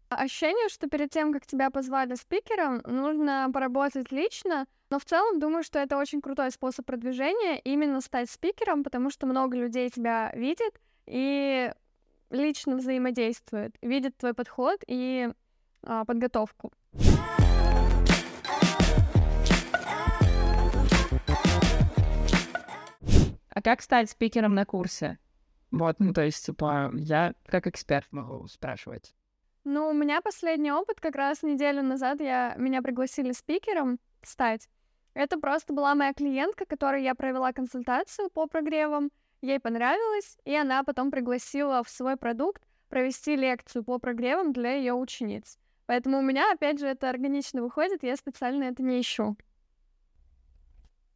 Ощущение, 0.09 0.67
что 0.69 0.89
перед 0.89 1.11
тем, 1.11 1.31
как 1.31 1.45
тебя 1.45 1.69
позвали 1.69 2.15
спикером, 2.15 2.81
нужно 2.85 3.49
поработать 3.53 4.11
лично, 4.11 4.65
но 4.89 4.97
в 4.99 5.05
целом 5.05 5.39
думаю, 5.39 5.63
что 5.63 5.79
это 5.79 5.97
очень 5.97 6.21
крутой 6.21 6.51
способ 6.51 6.85
продвижения 6.85 7.59
именно 7.59 8.01
стать 8.01 8.29
спикером, 8.29 8.83
потому 8.83 9.11
что 9.11 9.27
много 9.27 9.57
людей 9.57 9.89
тебя 9.89 10.31
видит 10.33 10.81
и 11.05 11.71
лично 12.31 12.77
взаимодействует, 12.77 13.75
видит 13.81 14.17
твой 14.17 14.33
подход 14.33 14.79
и 14.87 15.29
а, 15.83 16.03
подготовку. 16.03 16.71
А 23.53 23.61
как 23.61 23.81
стать 23.81 24.09
спикером 24.09 24.55
на 24.55 24.65
курсе? 24.65 25.19
Вот, 25.69 25.99
ну, 25.99 26.13
то 26.13 26.23
есть, 26.23 26.45
типа, 26.45 26.91
я 26.95 27.33
как 27.45 27.67
эксперт 27.67 28.07
могу 28.11 28.47
спрашивать. 28.47 29.15
Ну, 29.63 29.89
у 29.89 29.93
меня 29.93 30.21
последний 30.21 30.71
опыт, 30.71 30.99
как 30.99 31.15
раз 31.15 31.43
неделю 31.43 31.83
назад 31.83 32.19
я, 32.19 32.55
меня 32.57 32.81
пригласили 32.81 33.31
спикером 33.31 33.99
стать. 34.23 34.67
Это 35.13 35.39
просто 35.39 35.73
была 35.73 35.93
моя 35.95 36.13
клиентка, 36.13 36.65
которой 36.65 37.03
я 37.03 37.15
провела 37.15 37.53
консультацию 37.53 38.29
по 38.29 38.47
прогревам, 38.47 39.11
ей 39.41 39.59
понравилось, 39.59 40.37
и 40.45 40.55
она 40.55 40.83
потом 40.83 41.11
пригласила 41.11 41.83
в 41.83 41.89
свой 41.89 42.17
продукт 42.17 42.63
провести 42.89 43.35
лекцию 43.35 43.83
по 43.83 43.99
прогревам 43.99 44.51
для 44.51 44.73
ее 44.73 44.93
учениц. 44.93 45.57
Поэтому 45.85 46.19
у 46.19 46.21
меня, 46.21 46.51
опять 46.51 46.79
же, 46.79 46.87
это 46.87 47.09
органично 47.09 47.61
выходит, 47.61 48.03
я 48.03 48.15
специально 48.15 48.63
это 48.63 48.81
не 48.81 48.99
ищу. 48.99 49.37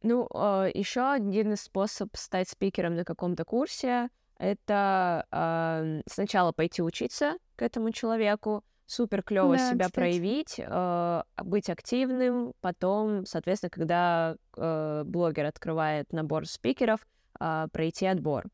Ну, 0.02 0.24
э, 0.24 0.28
а, 0.34 0.70
еще 0.72 1.10
один 1.10 1.56
способ 1.56 2.16
стать 2.16 2.48
спикером 2.48 2.94
на 2.94 3.04
каком-то 3.04 3.44
курсе 3.44 4.10
это 4.38 5.26
э, 5.32 6.02
сначала 6.06 6.52
пойти 6.52 6.80
учиться 6.82 7.38
к 7.56 7.62
этому 7.62 7.90
человеку, 7.90 8.64
супер 8.86 9.22
клево 9.22 9.56
да, 9.56 9.70
себя 9.70 9.86
кстати. 9.86 9.94
проявить, 9.94 10.54
э, 10.58 11.22
быть 11.42 11.68
активным, 11.68 12.52
потом, 12.60 13.26
соответственно, 13.26 13.70
когда 13.70 14.36
э, 14.56 15.02
блогер 15.04 15.44
открывает 15.44 16.12
набор 16.12 16.46
спикеров, 16.46 17.06
э, 17.40 17.66
пройти 17.72 18.06
отбор. 18.06 18.44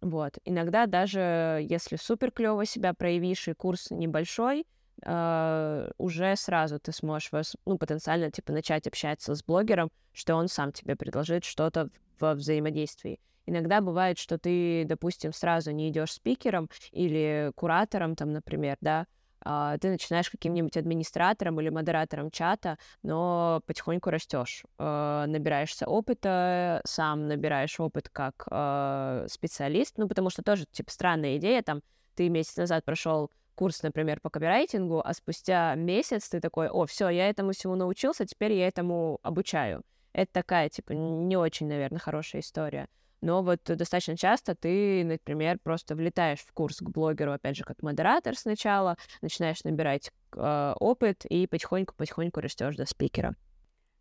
Вот. 0.00 0.38
Иногда 0.44 0.86
даже 0.86 1.66
если 1.68 1.96
супер 1.96 2.30
клево 2.30 2.64
себя 2.64 2.94
проявишь 2.94 3.48
и 3.48 3.52
курс 3.52 3.90
небольшой, 3.90 4.66
Uh, 5.04 5.92
уже 5.96 6.34
сразу 6.34 6.80
ты 6.80 6.90
сможешь 6.90 7.30
ну, 7.64 7.78
потенциально 7.78 8.32
типа 8.32 8.52
начать 8.52 8.86
общаться 8.88 9.34
с 9.36 9.44
блогером, 9.44 9.90
что 10.12 10.34
он 10.34 10.48
сам 10.48 10.72
тебе 10.72 10.96
предложит 10.96 11.44
что-то 11.44 11.90
во 12.18 12.34
взаимодействии. 12.34 13.20
Иногда 13.46 13.80
бывает, 13.80 14.18
что 14.18 14.38
ты, 14.38 14.84
допустим, 14.84 15.32
сразу 15.32 15.70
не 15.70 15.88
идешь 15.88 16.12
спикером 16.12 16.68
или 16.90 17.52
куратором, 17.54 18.14
там, 18.14 18.32
например, 18.32 18.76
да, 18.80 19.06
а, 19.40 19.78
ты 19.78 19.88
начинаешь 19.88 20.28
каким-нибудь 20.28 20.76
администратором 20.76 21.60
или 21.60 21.68
модератором 21.68 22.30
чата, 22.30 22.76
но 23.02 23.62
потихоньку 23.66 24.10
растешь, 24.10 24.64
а, 24.78 25.26
набираешься 25.26 25.86
опыта, 25.86 26.82
сам 26.84 27.28
набираешь 27.28 27.78
опыт 27.80 28.08
как 28.10 28.46
а, 28.50 29.24
специалист, 29.28 29.96
ну, 29.96 30.08
потому 30.08 30.28
что 30.30 30.42
тоже, 30.42 30.66
типа, 30.70 30.90
странная 30.90 31.36
идея, 31.38 31.62
там, 31.62 31.80
ты 32.14 32.28
месяц 32.28 32.56
назад 32.56 32.84
прошел 32.84 33.30
курс, 33.58 33.82
например, 33.82 34.20
по 34.20 34.30
копирайтингу, 34.30 35.02
а 35.04 35.12
спустя 35.14 35.74
месяц 35.74 36.28
ты 36.28 36.40
такой, 36.40 36.68
о, 36.68 36.86
все, 36.86 37.08
я 37.08 37.28
этому 37.28 37.50
всему 37.50 37.74
научился, 37.74 38.24
теперь 38.24 38.52
я 38.52 38.68
этому 38.68 39.18
обучаю. 39.24 39.82
Это 40.12 40.32
такая, 40.32 40.68
типа, 40.68 40.92
не 40.92 41.36
очень, 41.36 41.66
наверное, 41.66 41.98
хорошая 41.98 42.40
история 42.40 42.86
но 43.20 43.42
вот 43.42 43.60
достаточно 43.64 44.16
часто 44.16 44.54
ты, 44.54 45.04
например, 45.04 45.58
просто 45.58 45.94
влетаешь 45.94 46.40
в 46.40 46.52
курс 46.52 46.78
к 46.78 46.88
блогеру, 46.88 47.32
опять 47.32 47.56
же, 47.56 47.64
как 47.64 47.82
модератор 47.82 48.36
сначала, 48.36 48.96
начинаешь 49.22 49.64
набирать 49.64 50.12
э, 50.36 50.74
опыт 50.78 51.24
и 51.24 51.46
потихоньку-потихоньку 51.46 52.40
растешь 52.40 52.76
до 52.76 52.86
спикера. 52.86 53.34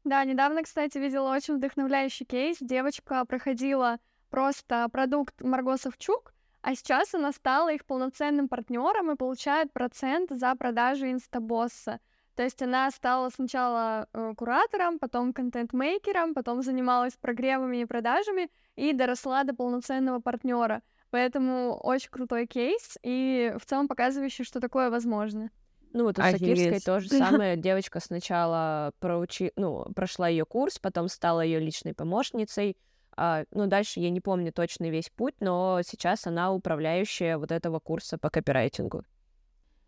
Да, 0.03 0.23
недавно, 0.23 0.63
кстати, 0.63 0.97
видела 0.97 1.33
очень 1.33 1.57
вдохновляющий 1.57 2.25
кейс. 2.25 2.57
Девочка 2.61 3.25
проходила 3.25 3.97
просто 4.29 4.87
продукт 4.91 5.41
Марго 5.41 5.77
Савчук, 5.77 6.33
а 6.61 6.75
сейчас 6.75 7.13
она 7.13 7.31
стала 7.31 7.73
их 7.73 7.85
полноценным 7.85 8.47
партнером 8.47 9.11
и 9.11 9.15
получает 9.15 9.71
процент 9.71 10.31
за 10.31 10.55
продажу 10.55 11.05
инстабосса. 11.07 11.99
То 12.35 12.43
есть 12.43 12.61
она 12.61 12.91
стала 12.91 13.29
сначала 13.29 14.07
э, 14.13 14.33
куратором, 14.37 14.99
потом 14.99 15.33
контент-мейкером, 15.33 16.35
потом 16.35 16.61
занималась 16.61 17.13
прогревами 17.13 17.77
и 17.77 17.85
продажами 17.85 18.49
и 18.75 18.93
доросла 18.93 19.43
до 19.43 19.55
полноценного 19.55 20.19
партнера. 20.19 20.83
Поэтому 21.09 21.73
очень 21.81 22.11
крутой 22.11 22.45
кейс 22.45 22.97
и 23.01 23.55
в 23.59 23.65
целом 23.65 23.87
показывающий, 23.87 24.43
что 24.43 24.59
такое 24.59 24.91
возможно. 24.91 25.49
Ну, 25.93 26.03
вот 26.03 26.19
у 26.19 26.21
Офигеть. 26.21 26.59
Сакирской 26.59 26.79
то 26.81 26.99
же 26.99 27.09
самое. 27.09 27.57
Девочка 27.57 27.99
сначала 27.99 28.91
проучи... 28.99 29.51
ну, 29.55 29.85
прошла 29.95 30.27
ее 30.27 30.45
курс, 30.45 30.77
потом 30.77 31.07
стала 31.07 31.41
ее 31.41 31.59
личной 31.59 31.95
помощницей. 31.95 32.77
А, 33.17 33.45
ну, 33.51 33.65
дальше 33.65 33.99
я 33.99 34.11
не 34.11 34.21
помню 34.21 34.53
точно 34.53 34.89
весь 34.89 35.09
путь, 35.09 35.33
но 35.39 35.81
сейчас 35.83 36.27
она 36.27 36.51
управляющая 36.51 37.37
вот 37.37 37.51
этого 37.51 37.79
курса 37.79 38.19
по 38.19 38.29
копирайтингу. 38.29 39.03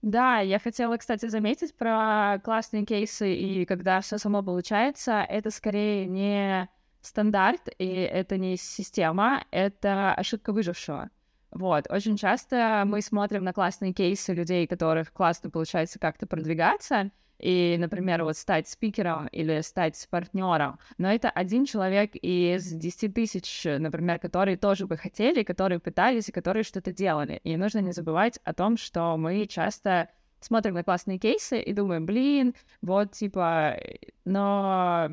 Да, 0.02 0.40
я 0.40 0.60
хотела, 0.60 0.98
кстати, 0.98 1.28
заметить 1.28 1.76
про 1.76 2.40
классные 2.44 2.86
кейсы, 2.86 3.36
и 3.36 3.66
когда 3.66 4.02
все 4.02 4.18
само 4.18 4.42
получается, 4.42 5.26
это 5.28 5.52
скорее 5.52 6.08
не 6.08 6.70
стандарт, 7.02 7.70
и 7.78 7.86
это 7.86 8.38
не 8.38 8.58
система, 8.58 9.46
это 9.52 10.14
ошибка 10.14 10.52
выжившего. 10.52 11.10
Вот, 11.52 11.86
очень 11.90 12.16
часто 12.16 12.84
мы 12.86 13.02
смотрим 13.02 13.44
на 13.44 13.54
классные 13.54 13.94
кейсы 13.94 14.34
людей, 14.34 14.68
которых 14.68 15.12
классно 15.12 15.50
получается 15.50 16.00
как-то 16.00 16.28
продвигаться, 16.28 17.12
и, 17.40 17.78
например, 17.80 18.24
вот 18.24 18.38
стать 18.38 18.68
спикером 18.68 19.28
или 19.28 19.62
стать 19.62 20.08
партнером, 20.10 20.78
но 20.98 21.12
это 21.12 21.30
один 21.30 21.66
человек 21.66 22.12
из 22.16 22.72
10 22.72 23.14
тысяч, 23.14 23.64
например, 23.66 24.20
которые 24.20 24.58
тоже 24.58 24.88
бы 24.88 24.98
хотели, 24.98 25.44
которые 25.44 25.80
пытались 25.80 26.30
и 26.30 26.34
которые 26.34 26.64
что-то 26.64 26.92
делали. 26.92 27.40
И 27.44 27.56
нужно 27.58 27.80
не 27.80 27.92
забывать 27.92 28.40
о 28.44 28.54
том, 28.54 28.78
что 28.78 29.16
мы 29.18 29.46
часто 29.48 30.10
смотрим 30.42 30.74
на 30.74 30.84
классные 30.84 31.18
кейсы 31.18 31.62
и 31.62 31.74
думаем, 31.74 32.06
блин, 32.06 32.56
вот 32.82 33.12
типа, 33.12 33.78
но 34.26 35.10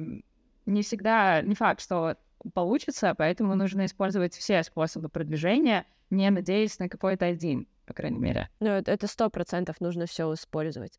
не 0.67 0.83
всегда, 0.83 1.43
не 1.43 1.55
факт, 1.55 1.81
что 1.81 2.17
получится, 2.55 3.15
поэтому 3.17 3.55
нужно 3.55 3.87
использовать 3.87 4.35
все 4.35 4.63
способы 4.63 5.09
продвижения, 5.09 5.87
не 6.11 6.31
надеясь 6.31 6.79
на 6.79 6.89
какой-то 6.89 7.27
один, 7.27 7.67
по 7.87 7.95
крайней 7.95 8.19
мере. 8.19 8.49
Ну, 8.61 8.69
это 8.69 9.07
сто 9.07 9.31
процентов 9.31 9.81
нужно 9.81 10.07
все 10.07 10.33
использовать. 10.33 10.99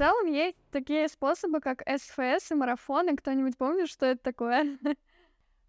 Целом 0.00 0.26
есть 0.26 0.56
такие 0.70 1.08
способы, 1.08 1.60
как 1.60 1.82
СФС 1.82 2.52
и 2.52 2.54
марафоны. 2.54 3.16
Кто-нибудь 3.16 3.58
помнит, 3.58 3.88
что 3.88 4.06
это 4.06 4.22
такое? 4.22 4.78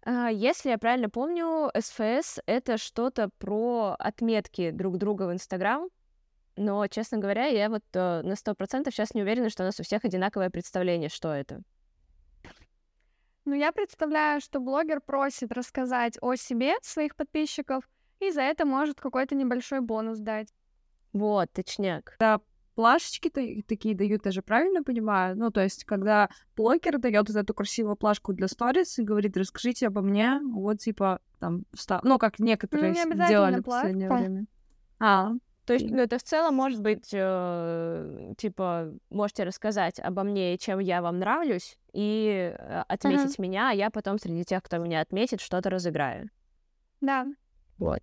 А, 0.04 0.32
если 0.32 0.70
я 0.70 0.78
правильно 0.78 1.08
помню, 1.08 1.70
СФС— 1.78 2.40
это 2.46 2.76
что-то 2.76 3.30
про 3.38 3.94
отметки 4.00 4.72
друг 4.72 4.98
друга 4.98 5.28
в 5.28 5.32
Инстаграм, 5.32 5.90
но, 6.56 6.84
честно 6.88 7.18
говоря, 7.18 7.46
я 7.46 7.68
вот 7.68 7.84
э, 7.92 8.22
на 8.22 8.34
сто 8.34 8.56
процентов 8.56 8.94
сейчас 8.94 9.14
не 9.14 9.22
уверена, 9.22 9.48
что 9.48 9.62
у 9.62 9.66
нас 9.66 9.78
у 9.78 9.84
всех 9.84 10.04
одинаковое 10.04 10.50
представление, 10.50 11.08
что 11.08 11.32
это. 11.32 11.62
Ну, 13.44 13.54
я 13.54 13.70
представляю, 13.70 14.40
что 14.40 14.58
блогер 14.58 15.00
просит 15.00 15.52
рассказать 15.52 16.18
о 16.20 16.34
себе 16.34 16.74
своих 16.82 17.14
подписчиков, 17.14 17.88
и 18.18 18.32
за 18.32 18.42
это 18.42 18.66
может 18.66 19.00
какой-то 19.00 19.36
небольшой 19.36 19.82
бонус 19.82 20.18
дать. 20.18 20.52
Вот, 21.12 21.52
точняк. 21.52 22.16
Да, 22.18 22.40
плашечки 22.74 23.30
такие 23.30 23.94
дают, 23.94 24.26
я 24.26 24.32
же 24.32 24.42
правильно 24.42 24.82
понимаю? 24.82 25.36
Ну, 25.36 25.50
то 25.50 25.62
есть, 25.62 25.84
когда 25.84 26.28
блогер 26.56 26.98
дает 26.98 27.28
вот 27.28 27.36
эту 27.36 27.54
красивую 27.54 27.96
плашку 27.96 28.32
для 28.32 28.48
сторис 28.48 28.98
и 28.98 29.02
говорит, 29.02 29.36
расскажите 29.36 29.86
обо 29.86 30.00
мне, 30.00 30.40
вот, 30.42 30.78
типа, 30.78 31.20
там, 31.38 31.64
встав... 31.72 32.02
ну, 32.04 32.18
как 32.18 32.38
некоторые 32.38 32.94
ну, 33.04 33.28
делали 33.28 33.60
в 33.60 33.64
последнее 33.64 34.10
время. 34.10 34.46
А, 34.98 35.32
то 35.64 35.74
есть, 35.74 35.90
ну, 35.90 35.98
это 35.98 36.18
в 36.18 36.22
целом 36.22 36.54
может 36.54 36.80
быть, 36.80 37.10
э, 37.12 38.34
типа, 38.36 38.92
можете 39.10 39.44
рассказать 39.44 40.00
обо 40.00 40.24
мне, 40.24 40.58
чем 40.58 40.80
я 40.80 41.02
вам 41.02 41.18
нравлюсь, 41.18 41.78
и 41.92 42.52
э, 42.56 42.82
отметить 42.88 43.38
uh-huh. 43.38 43.42
меня, 43.42 43.70
а 43.70 43.74
я 43.74 43.90
потом 43.90 44.18
среди 44.18 44.44
тех, 44.44 44.62
кто 44.62 44.78
меня 44.78 45.00
отметит, 45.00 45.40
что-то 45.40 45.70
разыграю. 45.70 46.30
Да. 47.00 47.26
Вот. 47.78 48.00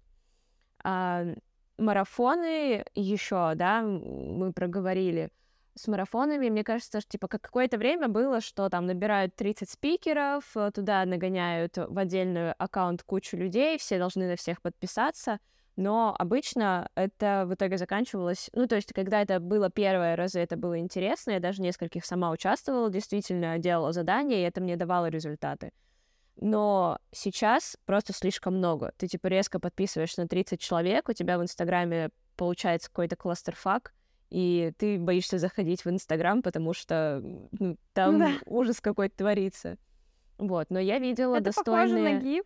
А, 0.84 1.26
марафоны 1.79 2.86
еще, 2.95 3.53
да, 3.55 3.81
мы 3.81 4.53
проговорили. 4.53 5.29
С 5.75 5.88
марафонами, 5.88 6.50
мне 6.50 6.63
кажется, 6.63 7.00
что, 7.00 7.09
типа, 7.09 7.27
как 7.27 7.41
какое-то 7.41 7.77
время 7.77 8.09
было, 8.09 8.41
что 8.41 8.69
там 8.69 8.86
набирают 8.86 9.36
30 9.36 9.69
спикеров, 9.69 10.43
э, 10.55 10.71
туда 10.74 11.05
нагоняют 11.05 11.77
в 11.77 11.98
отдельный 11.98 12.51
аккаунт 12.53 13.03
кучу 13.03 13.38
людей, 13.38 13.77
все 13.77 13.98
должны 13.98 14.27
на 14.27 14.36
всех 14.36 14.62
подписаться, 14.62 15.39
но 15.77 16.13
обычно 16.19 16.89
это 16.95 17.45
в 17.48 17.53
итоге 17.53 17.77
заканчивалось, 17.77 18.50
ну, 18.53 18.67
то 18.67 18.75
есть, 18.75 18.91
когда 18.91 19.21
это 19.21 19.39
было 19.39 19.69
первые 19.69 20.15
разы, 20.15 20.41
это 20.41 20.57
было 20.57 20.79
интересно, 20.79 21.31
я 21.31 21.39
даже 21.39 21.62
нескольких 21.62 22.05
сама 22.05 22.31
участвовала, 22.31 22.89
действительно 22.89 23.57
делала 23.57 23.93
задания, 23.93 24.39
и 24.39 24.43
это 24.43 24.59
мне 24.59 24.75
давало 24.75 25.07
результаты 25.07 25.71
но 26.41 27.00
сейчас 27.12 27.77
просто 27.86 28.13
слишком 28.13 28.58
много. 28.58 28.93
Ты, 28.98 29.08
типа, 29.08 29.27
резко 29.27 29.60
подписываешься 29.60 30.22
на 30.22 30.27
30 30.27 30.60
человек, 30.60 31.10
у 31.10 31.13
тебя 31.13 31.38
в 31.38 31.43
Инстаграме 31.43 32.10
получается 32.36 32.89
какой-то 32.89 33.15
кластерфак, 33.15 33.93
и 34.29 34.72
ты 34.77 34.98
боишься 35.00 35.38
заходить 35.38 35.84
в 35.84 35.89
Инстаграм, 35.89 36.41
потому 36.41 36.74
что 36.74 37.22
ну, 37.24 37.77
там 37.93 38.19
да. 38.19 38.31
ужас 38.46 38.79
какой-то 38.79 39.17
творится. 39.17 39.77
Вот, 40.38 40.69
но 40.69 40.79
я 40.79 41.00
видела 41.00 41.36
Это 41.36 41.46
достойные... 41.46 41.84
похоже 41.84 42.00
на 42.00 42.19
гиф. 42.22 42.46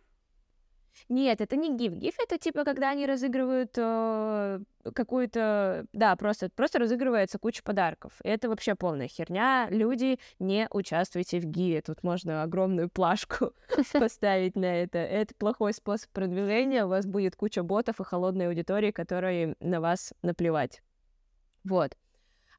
Нет, 1.08 1.40
это 1.40 1.56
не 1.56 1.76
гиф. 1.76 1.92
Гиф 1.92 2.14
это 2.18 2.38
типа, 2.38 2.64
когда 2.64 2.90
они 2.90 3.06
разыгрывают 3.06 3.72
э, 3.76 4.60
какую-то... 4.94 5.86
Да, 5.92 6.16
просто, 6.16 6.50
просто 6.54 6.78
разыгрывается 6.78 7.38
куча 7.38 7.62
подарков. 7.62 8.14
Это 8.22 8.48
вообще 8.48 8.74
полная 8.74 9.08
херня. 9.08 9.68
Люди, 9.70 10.18
не 10.38 10.68
участвуйте 10.70 11.40
в 11.40 11.44
гиве. 11.44 11.82
Тут 11.82 12.02
можно 12.02 12.42
огромную 12.42 12.88
плашку 12.88 13.52
поставить 13.92 14.56
на 14.56 14.82
это. 14.82 14.98
Это 14.98 15.34
плохой 15.34 15.72
способ 15.74 16.10
продвижения. 16.10 16.84
У 16.84 16.88
вас 16.88 17.06
будет 17.06 17.36
куча 17.36 17.62
ботов 17.62 18.00
и 18.00 18.04
холодной 18.04 18.48
аудитории, 18.48 18.90
которые 18.90 19.56
на 19.60 19.80
вас 19.80 20.12
наплевать. 20.22 20.82
Вот. 21.64 21.96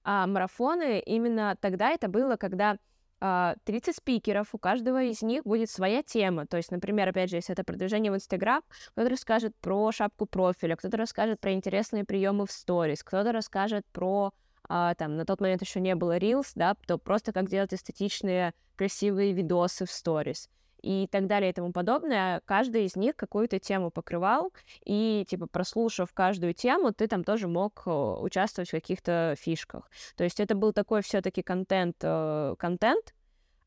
А 0.04 0.28
марафоны 0.28 1.00
именно 1.00 1.58
тогда 1.60 1.90
это 1.90 2.08
было, 2.08 2.36
когда 2.36 2.78
30 3.20 3.22
а, 3.22 3.94
спикеров, 3.94 4.50
у 4.54 4.58
каждого 4.58 5.04
из 5.04 5.22
них 5.22 5.44
будет 5.44 5.70
своя 5.70 6.04
тема. 6.04 6.46
То 6.46 6.58
есть, 6.58 6.72
например, 6.72 7.10
опять 7.10 7.30
же, 7.30 7.38
если 7.38 7.54
это 7.54 7.64
продвижение 7.64 8.12
в 8.12 8.16
Инстаграм, 8.16 8.62
кто-то 8.92 9.10
расскажет 9.10 9.56
про 9.62 9.92
шапку 9.92 10.26
профиля, 10.26 10.76
кто-то 10.76 10.98
расскажет 10.98 11.40
про 11.40 11.54
интересные 11.54 12.04
приемы 12.04 12.46
в 12.46 12.52
сторис, 12.52 13.04
кто-то 13.04 13.32
расскажет 13.32 13.86
про 13.92 14.32
а, 14.68 14.96
там, 14.96 15.16
на 15.16 15.26
тот 15.26 15.42
момент 15.42 15.62
еще 15.62 15.80
не 15.80 15.96
было 15.96 16.18
Reels, 16.18 16.52
да, 16.56 16.76
то 16.88 16.98
просто 16.98 17.32
как 17.32 17.50
делать 17.50 17.74
эстетичные, 17.74 18.54
красивые 18.76 19.32
видосы 19.32 19.86
в 19.86 19.92
сторис 19.92 20.50
и 20.86 21.08
так 21.08 21.26
далее 21.26 21.50
и 21.50 21.54
тому 21.54 21.72
подобное, 21.72 22.42
каждый 22.46 22.86
из 22.86 22.96
них 22.96 23.16
какую-то 23.16 23.60
тему 23.60 23.90
покрывал, 23.90 24.54
и, 24.86 25.26
типа, 25.28 25.48
прослушав 25.48 26.14
каждую 26.14 26.54
тему, 26.54 26.94
ты 26.94 27.08
там 27.08 27.24
тоже 27.24 27.48
мог 27.48 27.82
э, 27.88 27.90
участвовать 27.90 28.70
в 28.70 28.72
каких-то 28.72 29.36
фишках. 29.40 29.90
То 30.16 30.24
есть 30.24 30.40
это 30.40 30.54
был 30.54 30.74
такой 30.74 31.02
все 31.02 31.22
таки 31.22 31.42
контент, 31.42 31.98
э, 32.04 32.56
контент, 32.60 33.16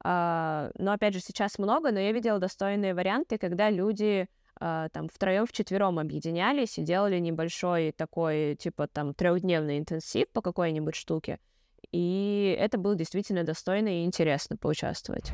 а, 0.05 0.71
но, 0.79 0.93
опять 0.93 1.15
же, 1.15 1.21
сейчас 1.21 1.59
много, 1.59 1.91
но 1.91 1.99
я 1.99 2.13
видела 2.13 2.39
достойные 2.39 2.95
варианты, 2.95 3.37
когда 3.37 3.69
люди 3.69 4.29
а, 4.61 4.89
там 4.91 5.09
втроем, 5.09 5.45
вчетвером 5.45 5.99
объединялись 5.99 6.79
и 6.79 6.83
делали 6.83 7.19
небольшой 7.19 7.91
такой, 7.91 8.55
типа, 8.55 8.87
там, 8.87 9.13
трехдневный 9.13 9.79
интенсив 9.79 10.29
по 10.33 10.41
какой-нибудь 10.41 10.95
штуке. 10.95 11.41
И 11.91 12.57
это 12.61 12.79
было 12.79 12.95
действительно 12.95 13.43
достойно 13.43 14.03
и 14.03 14.05
интересно 14.05 14.57
поучаствовать. 14.57 15.33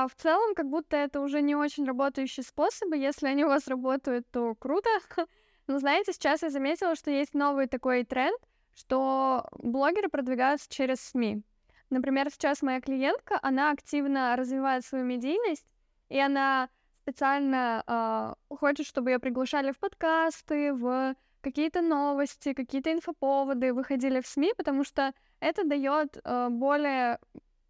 А 0.00 0.08
в 0.08 0.14
целом, 0.14 0.54
как 0.54 0.66
будто 0.70 0.96
это 0.96 1.20
уже 1.20 1.42
не 1.42 1.54
очень 1.54 1.84
работающие 1.84 2.42
способы. 2.42 2.96
Если 2.96 3.26
они 3.26 3.44
у 3.44 3.48
вас 3.48 3.68
работают, 3.68 4.26
то 4.30 4.54
круто. 4.54 4.88
Но 5.66 5.78
знаете, 5.78 6.14
сейчас 6.14 6.40
я 6.40 6.48
заметила, 6.48 6.94
что 6.94 7.10
есть 7.10 7.34
новый 7.34 7.66
такой 7.66 8.04
тренд, 8.04 8.40
что 8.74 9.46
блогеры 9.58 10.08
продвигаются 10.08 10.70
через 10.70 11.02
СМИ. 11.02 11.42
Например, 11.90 12.30
сейчас 12.30 12.62
моя 12.62 12.80
клиентка, 12.80 13.38
она 13.42 13.72
активно 13.72 14.36
развивает 14.36 14.86
свою 14.86 15.04
медийность, 15.04 15.66
и 16.08 16.18
она 16.18 16.70
специально 16.94 17.84
э, 17.86 18.54
хочет, 18.56 18.86
чтобы 18.86 19.10
ее 19.10 19.18
приглашали 19.18 19.70
в 19.70 19.78
подкасты, 19.78 20.72
в 20.72 21.14
какие-то 21.42 21.82
новости, 21.82 22.54
какие-то 22.54 22.90
инфоповоды 22.90 23.74
выходили 23.74 24.22
в 24.22 24.26
СМИ, 24.26 24.54
потому 24.56 24.82
что 24.82 25.12
это 25.40 25.62
дает 25.64 26.16
э, 26.24 26.48
более 26.48 27.18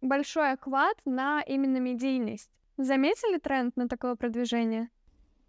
большой 0.01 0.53
охват 0.53 0.97
на 1.05 1.41
именно 1.41 1.77
медийность. 1.77 2.49
Заметили 2.77 3.37
тренд 3.37 3.75
на 3.77 3.87
такое 3.87 4.15
продвижение? 4.15 4.89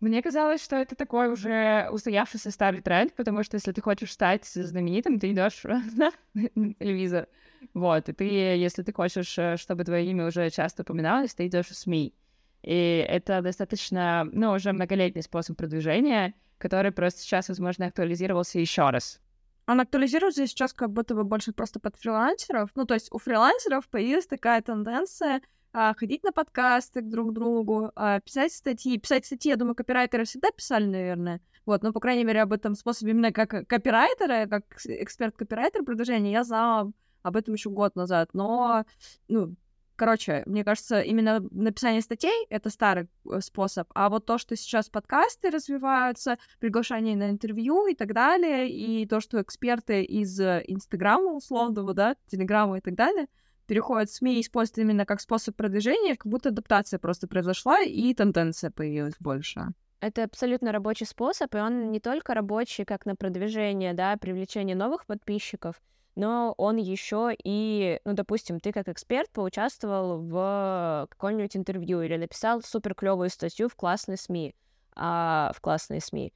Мне 0.01 0.21
казалось, 0.21 0.63
что 0.63 0.75
это 0.75 0.97
такой 0.97 1.31
уже 1.31 1.89
устоявшийся 1.93 2.51
старый 2.51 2.81
тренд, 2.81 3.15
потому 3.15 3.45
что 3.45 3.55
если 3.55 3.71
ты 3.71 3.81
хочешь 3.81 4.13
стать 4.13 4.45
знаменитым, 4.47 5.21
ты 5.21 5.31
идешь 5.31 5.63
на 5.65 6.11
телевизор. 6.35 7.29
Вот, 7.73 8.09
и 8.09 8.13
ты, 8.13 8.25
если 8.25 8.83
ты 8.83 8.93
хочешь, 8.93 9.39
э, 9.39 9.57
чтобы 9.57 9.85
твое 9.85 10.05
имя 10.11 10.27
уже 10.27 10.51
часто 10.51 10.83
упоминалось, 10.83 11.35
ты 11.35 11.47
идешь 11.47 11.69
в 11.69 11.77
СМИ. 11.77 12.13
И 12.65 13.07
это 13.09 13.43
достаточно, 13.43 14.29
ну, 14.33 14.51
уже 14.51 14.73
многолетний 14.73 15.23
способ 15.23 15.57
продвижения, 15.57 16.35
который 16.59 16.91
просто 16.91 17.21
сейчас, 17.21 17.49
возможно, 17.49 17.87
актуализировался 17.87 18.59
еще 18.59 18.91
раз. 18.91 19.22
Он 19.73 19.81
актуализируется 19.81 20.47
сейчас 20.47 20.75
как 20.75 20.91
будто 20.91 21.15
бы 21.15 21.25
больше 21.25 21.55
просто 21.55 21.81
под 21.81 21.97
фрилансеров. 21.97 22.69
Ну, 22.75 22.85
то 22.85 22.93
есть 22.93 23.09
у 23.11 23.17
фрилансеров 23.17 23.89
появилась 23.89 24.27
такая 24.27 24.61
тенденция 24.61 25.41
а, 25.73 25.95
ходить 25.95 26.23
на 26.25 26.31
подкасты 26.31 27.01
друг 27.01 27.31
к 27.31 27.33
другу, 27.33 27.91
а, 27.97 28.21
писать 28.21 28.53
статьи. 28.53 28.99
Писать 28.99 29.25
статьи, 29.25 29.51
я 29.51 29.57
думаю, 29.57 29.75
копирайтеры 29.75 30.25
всегда 30.25 30.51
писали, 30.51 30.85
наверное. 30.85 31.41
Вот, 31.65 31.83
но, 31.83 31.95
по 31.95 32.01
крайней 32.01 32.25
мере, 32.25 32.43
об 32.43 32.53
этом 32.53 32.75
способе 32.75 33.13
именно 33.13 33.33
как 33.33 33.67
копирайтера, 33.67 34.47
как 34.47 34.65
эксперт-копирайтер 34.85 35.85
продвижения 35.85 36.33
я 36.33 36.45
знала 36.45 36.93
об 37.23 37.37
этом 37.37 37.55
еще 37.55 37.71
год 37.71 37.97
назад. 37.97 38.29
Но, 38.35 38.85
ну, 39.29 39.55
Короче, 39.97 40.43
мне 40.47 40.65
кажется, 40.65 41.01
именно 41.01 41.41
написание 41.51 42.01
статей— 42.01 42.47
это 42.51 42.71
старый 42.71 43.09
э, 43.31 43.41
способ, 43.41 43.89
а 43.95 44.09
вот 44.09 44.25
то, 44.25 44.39
что 44.39 44.57
сейчас 44.57 44.89
подкасты 44.89 45.51
развиваются, 45.51 46.39
приглашение 46.61 47.17
на 47.17 47.31
интервью 47.31 47.87
и 47.87 47.95
так 47.95 48.13
далее, 48.15 48.71
и 48.71 49.07
то, 49.07 49.21
что 49.21 49.41
эксперты 49.41 50.03
из 50.03 50.41
э, 50.41 50.65
Инстаграма 50.67 51.33
условного, 51.33 51.93
да, 51.95 52.17
Телеграма 52.27 52.79
и 52.79 52.81
так 52.81 52.95
далее, 52.95 53.27
переходят 53.67 54.09
в 54.09 54.15
СМИ 54.15 54.39
и 54.39 54.41
используют 54.41 54.79
именно 54.79 55.07
как 55.07 55.21
способ 55.21 55.57
продвижения, 55.57 56.17
как 56.17 56.27
будто 56.27 56.49
адаптация 56.49 56.99
просто 56.99 57.29
произошла, 57.29 57.81
и 57.81 58.15
тенденция 58.15 58.71
появилась 58.71 59.15
больше. 59.21 59.69
Это 60.01 60.25
абсолютно 60.25 60.73
рабочий 60.73 61.07
способ, 61.07 61.55
и 61.55 61.59
он 61.59 61.93
не 61.93 62.01
только 62.01 62.35
рабочий 62.35 62.85
как 62.85 63.07
на 63.07 63.15
продвижение, 63.15 63.95
да, 63.95 64.17
привлечение 64.17 64.75
новых 64.75 65.07
подписчиков, 65.07 65.81
но 66.15 66.55
он 66.59 66.77
еще 66.77 67.35
и, 67.43 68.01
ну, 68.05 68.13
допустим, 68.15 68.61
ты 68.61 68.73
как 68.73 68.89
эксперт 68.89 69.31
поучаствовал 69.31 70.19
в 70.21 71.07
каком-нибудь 71.11 71.57
интервью 71.57 72.03
или 72.03 72.17
написал 72.17 72.63
супер 72.63 72.95
клевую 72.95 73.31
статью 73.31 73.69
в 73.69 73.75
классной 73.77 74.19
СМИ, 74.19 74.55
а, 74.95 75.53
в 75.55 75.61
классной 75.61 76.01
СМИ. 76.01 76.33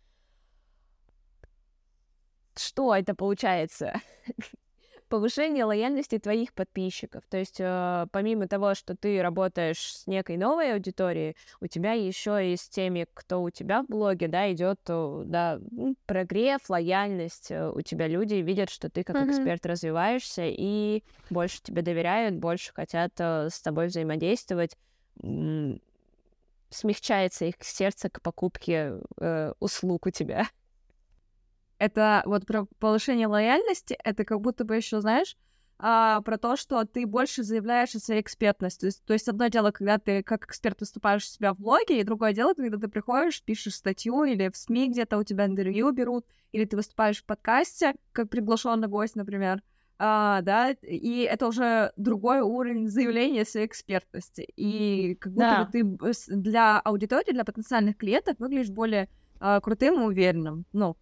Что 2.56 2.94
это 2.94 3.14
получается? 3.14 4.00
повышение 5.08 5.64
лояльности 5.64 6.18
твоих 6.18 6.52
подписчиков. 6.52 7.24
То 7.28 7.38
есть, 7.38 7.56
э, 7.58 8.06
помимо 8.12 8.48
того, 8.48 8.74
что 8.74 8.96
ты 8.96 9.22
работаешь 9.22 9.78
с 9.78 10.06
некой 10.06 10.36
новой 10.36 10.74
аудиторией, 10.74 11.36
у 11.60 11.66
тебя 11.66 11.92
еще 11.92 12.52
и 12.52 12.56
с 12.56 12.68
теми, 12.68 13.06
кто 13.14 13.42
у 13.42 13.50
тебя 13.50 13.82
в 13.82 13.86
блоге, 13.86 14.28
да, 14.28 14.52
идет, 14.52 14.80
э, 14.88 15.22
да, 15.26 15.60
прогрев, 16.06 16.68
лояльность. 16.68 17.50
Э, 17.50 17.70
у 17.70 17.80
тебя 17.82 18.08
люди 18.08 18.34
видят, 18.34 18.70
что 18.70 18.90
ты 18.90 19.04
как 19.04 19.16
mm-hmm. 19.16 19.30
эксперт 19.30 19.66
развиваешься 19.66 20.44
и 20.46 21.02
больше 21.30 21.62
тебе 21.62 21.82
доверяют, 21.82 22.36
больше 22.36 22.72
хотят 22.74 23.12
э, 23.18 23.48
с 23.50 23.60
тобой 23.60 23.86
взаимодействовать 23.86 24.76
смягчается 26.70 27.46
их 27.46 27.56
сердце 27.60 28.10
к 28.10 28.20
покупке 28.20 29.00
э, 29.18 29.52
услуг 29.60 30.06
у 30.06 30.10
тебя 30.10 30.46
это 31.78 32.22
вот 32.26 32.46
про 32.46 32.66
повышение 32.78 33.26
лояльности, 33.26 33.96
это 34.02 34.24
как 34.24 34.40
будто 34.40 34.64
бы 34.64 34.76
еще, 34.76 35.00
знаешь, 35.00 35.36
а, 35.78 36.22
про 36.22 36.38
то, 36.38 36.56
что 36.56 36.84
ты 36.84 37.06
больше 37.06 37.42
заявляешь 37.42 37.94
о 37.94 37.98
своей 37.98 38.22
экспертности. 38.22 38.80
То 38.80 38.86
есть, 38.86 39.04
то 39.04 39.12
есть 39.12 39.28
одно 39.28 39.48
дело, 39.48 39.70
когда 39.72 39.98
ты 39.98 40.22
как 40.22 40.44
эксперт 40.46 40.80
выступаешь 40.80 41.24
у 41.24 41.26
себя 41.26 41.52
в 41.52 41.58
блоге, 41.58 42.00
и 42.00 42.04
другое 42.04 42.32
дело, 42.32 42.54
когда 42.54 42.78
ты 42.78 42.88
приходишь, 42.88 43.42
пишешь 43.42 43.74
статью 43.74 44.24
или 44.24 44.48
в 44.48 44.56
СМИ 44.56 44.88
где-то 44.88 45.18
у 45.18 45.24
тебя 45.24 45.44
интервью 45.44 45.92
берут, 45.92 46.24
или 46.52 46.64
ты 46.64 46.76
выступаешь 46.76 47.22
в 47.22 47.24
подкасте, 47.24 47.94
как 48.12 48.30
приглашенный 48.30 48.88
гость, 48.88 49.16
например. 49.16 49.62
А, 49.98 50.42
да, 50.42 50.70
и 50.70 51.20
это 51.20 51.46
уже 51.46 51.92
другой 51.96 52.40
уровень 52.40 52.88
заявления 52.88 53.44
своей 53.44 53.66
экспертности. 53.66 54.46
И 54.56 55.14
как 55.16 55.32
будто 55.32 55.50
да. 55.50 55.64
бы 55.64 55.72
ты 55.72 56.34
для 56.34 56.78
аудитории, 56.80 57.32
для 57.32 57.44
потенциальных 57.44 57.96
клиентов 57.96 58.36
выглядишь 58.38 58.70
более 58.70 59.08
а, 59.40 59.60
крутым 59.60 60.00
и 60.00 60.04
уверенным. 60.04 60.64
Ну, 60.72 60.96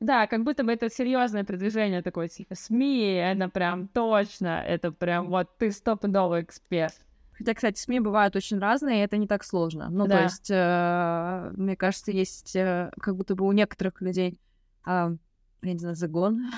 да, 0.00 0.26
как 0.26 0.44
будто 0.44 0.64
бы 0.64 0.72
это 0.72 0.88
серьезное 0.88 1.44
продвижение 1.44 2.02
такое, 2.02 2.28
типа 2.28 2.54
СМИ, 2.54 3.16
это 3.16 3.48
прям 3.50 3.86
точно, 3.86 4.62
это 4.66 4.92
прям 4.92 5.28
вот 5.28 5.58
ты 5.58 5.70
стопудовый 5.70 6.42
эксперт. 6.42 6.94
Хотя, 7.32 7.54
кстати, 7.54 7.78
СМИ 7.78 8.00
бывают 8.00 8.34
очень 8.34 8.58
разные, 8.58 9.00
и 9.00 9.04
это 9.04 9.18
не 9.18 9.26
так 9.26 9.44
сложно. 9.44 9.88
Ну, 9.90 10.06
да. 10.06 10.16
то 10.16 10.22
есть, 10.24 10.50
э, 10.50 11.52
мне 11.56 11.76
кажется, 11.76 12.12
есть 12.12 12.56
э, 12.56 12.90
как 13.00 13.16
будто 13.16 13.34
бы 13.34 13.46
у 13.46 13.52
некоторых 13.52 14.00
людей, 14.00 14.38
э, 14.86 15.16
я 15.62 15.72
не 15.72 15.78
знаю, 15.78 15.94
загон. 15.94 16.50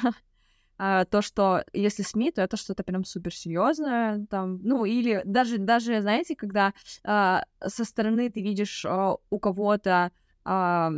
Uh, 0.78 1.04
то, 1.10 1.22
что 1.22 1.64
если 1.72 2.02
СМИ, 2.02 2.32
то 2.32 2.42
это 2.42 2.56
что-то 2.56 2.82
прям 2.82 3.04
суперсерьезное, 3.04 4.26
там, 4.26 4.60
ну, 4.62 4.84
или 4.84 5.22
даже, 5.24 5.58
даже, 5.58 6.00
знаете, 6.00 6.34
когда 6.34 6.74
uh, 7.04 7.42
со 7.64 7.84
стороны 7.84 8.30
ты 8.30 8.40
видишь 8.40 8.84
uh, 8.84 9.18
у 9.30 9.38
кого-то 9.38 10.10
uh, 10.44 10.90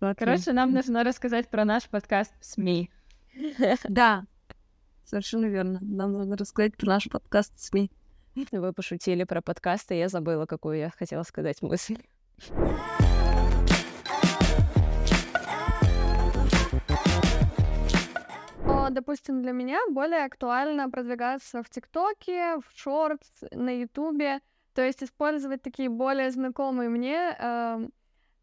Чё? 0.00 0.14
Короче, 0.16 0.52
нам 0.52 0.72
нужно 0.72 1.02
рассказать 1.02 1.48
про 1.48 1.64
наш 1.64 1.88
подкаст 1.88 2.32
в 2.40 2.44
СМИ. 2.44 2.90
Да, 3.88 4.24
совершенно 5.04 5.46
верно. 5.46 5.78
Нам 5.82 6.12
нужно 6.12 6.36
рассказать 6.36 6.76
про 6.76 6.86
наш 6.86 7.08
подкаст 7.08 7.56
в 7.56 7.60
СМИ. 7.60 7.90
Вы 8.52 8.72
пошутили 8.72 9.24
про 9.24 9.42
подкасты, 9.42 9.94
я 9.94 10.08
забыла, 10.08 10.46
какую 10.46 10.78
я 10.78 10.90
хотела 10.90 11.24
сказать 11.24 11.62
мысль. 11.62 11.98
допустим, 18.90 19.42
для 19.42 19.52
меня 19.52 19.78
более 19.90 20.24
актуально 20.24 20.90
продвигаться 20.90 21.62
в 21.62 21.68
ТикТоке, 21.68 22.56
в 22.56 22.64
Шортс, 22.74 23.28
на 23.52 23.70
Ютубе, 23.80 24.40
то 24.74 24.82
есть 24.82 25.02
использовать 25.02 25.60
такие 25.62 25.90
более 25.90 26.30
знакомые 26.30 26.88
мне 26.88 27.36
э, 27.38 27.88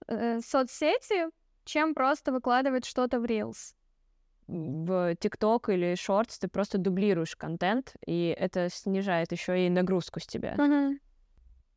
э, 0.07 0.39
соцсети, 0.41 1.29
чем 1.65 1.93
просто 1.93 2.31
выкладывать 2.31 2.85
что-то 2.85 3.19
в 3.19 3.25
Reels. 3.25 3.73
В 4.47 5.15
ТикТок 5.15 5.69
или 5.69 5.95
Шортс 5.95 6.37
ты 6.37 6.47
просто 6.47 6.77
дублируешь 6.77 7.35
контент, 7.35 7.95
и 8.05 8.35
это 8.37 8.69
снижает 8.69 9.31
еще 9.31 9.65
и 9.65 9.69
нагрузку 9.69 10.19
с 10.19 10.27
тебя. 10.27 10.53
Мгм. 10.57 10.99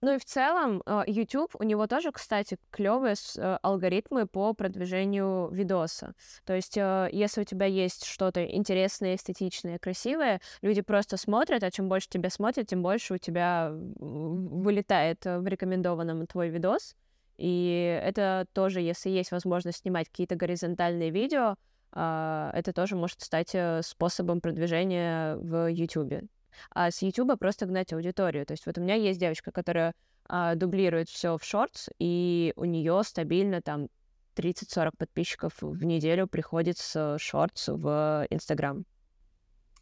Ну 0.00 0.14
и 0.14 0.18
в 0.18 0.24
целом, 0.24 0.80
э, 0.86 1.02
YouTube, 1.08 1.56
у 1.58 1.64
него 1.64 1.88
тоже, 1.88 2.12
кстати, 2.12 2.56
клевые 2.70 3.16
э, 3.36 3.58
алгоритмы 3.62 4.28
по 4.28 4.52
продвижению 4.54 5.48
видоса. 5.50 6.14
То 6.44 6.54
есть, 6.54 6.76
э, 6.76 7.08
если 7.10 7.40
у 7.40 7.44
тебя 7.44 7.66
есть 7.66 8.04
что-то 8.04 8.44
интересное, 8.46 9.16
эстетичное, 9.16 9.80
красивое, 9.80 10.40
люди 10.62 10.82
просто 10.82 11.16
смотрят, 11.16 11.64
а 11.64 11.70
чем 11.72 11.88
больше 11.88 12.08
тебя 12.08 12.30
смотрят, 12.30 12.68
тем 12.68 12.80
больше 12.80 13.14
у 13.14 13.18
тебя 13.18 13.70
вылетает 13.72 15.24
в 15.24 15.44
рекомендованном 15.48 16.28
твой 16.28 16.48
видос. 16.50 16.94
И 17.38 18.00
это 18.02 18.46
тоже, 18.52 18.80
если 18.80 19.10
есть 19.10 19.30
возможность 19.30 19.78
снимать 19.78 20.08
какие-то 20.08 20.36
горизонтальные 20.36 21.10
видео, 21.10 21.54
а, 21.92 22.50
это 22.52 22.72
тоже 22.72 22.96
может 22.96 23.20
стать 23.22 23.54
э, 23.54 23.80
способом 23.82 24.40
продвижения 24.40 25.36
в 25.36 25.68
YouTube 25.68 26.28
а 26.70 26.90
с 26.90 27.02
Ютуба 27.02 27.36
просто 27.36 27.66
гнать 27.66 27.92
аудиторию. 27.92 28.46
То 28.46 28.52
есть 28.52 28.66
вот 28.66 28.78
у 28.78 28.80
меня 28.80 28.94
есть 28.94 29.20
девочка, 29.20 29.50
которая 29.50 29.94
а, 30.28 30.54
дублирует 30.54 31.08
все 31.08 31.36
в 31.36 31.44
шортс, 31.44 31.88
и 31.98 32.52
у 32.56 32.64
нее 32.64 33.00
стабильно 33.04 33.62
там 33.62 33.88
30-40 34.36 34.90
подписчиков 34.96 35.52
в 35.60 35.84
неделю 35.84 36.26
приходит 36.26 36.78
с 36.78 37.16
шортс 37.18 37.68
в 37.68 38.26
Инстаграм. 38.30 38.84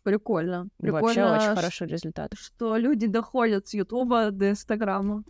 Прикольно. 0.02 0.68
Прикольно, 0.78 1.00
Вообще 1.02 1.24
очень 1.24 1.56
хороший 1.56 1.86
результат. 1.88 2.32
что 2.34 2.76
люди 2.76 3.08
доходят 3.08 3.66
с 3.66 3.74
Ютуба 3.74 4.30
до 4.30 4.50
Инстаграма. 4.50 5.24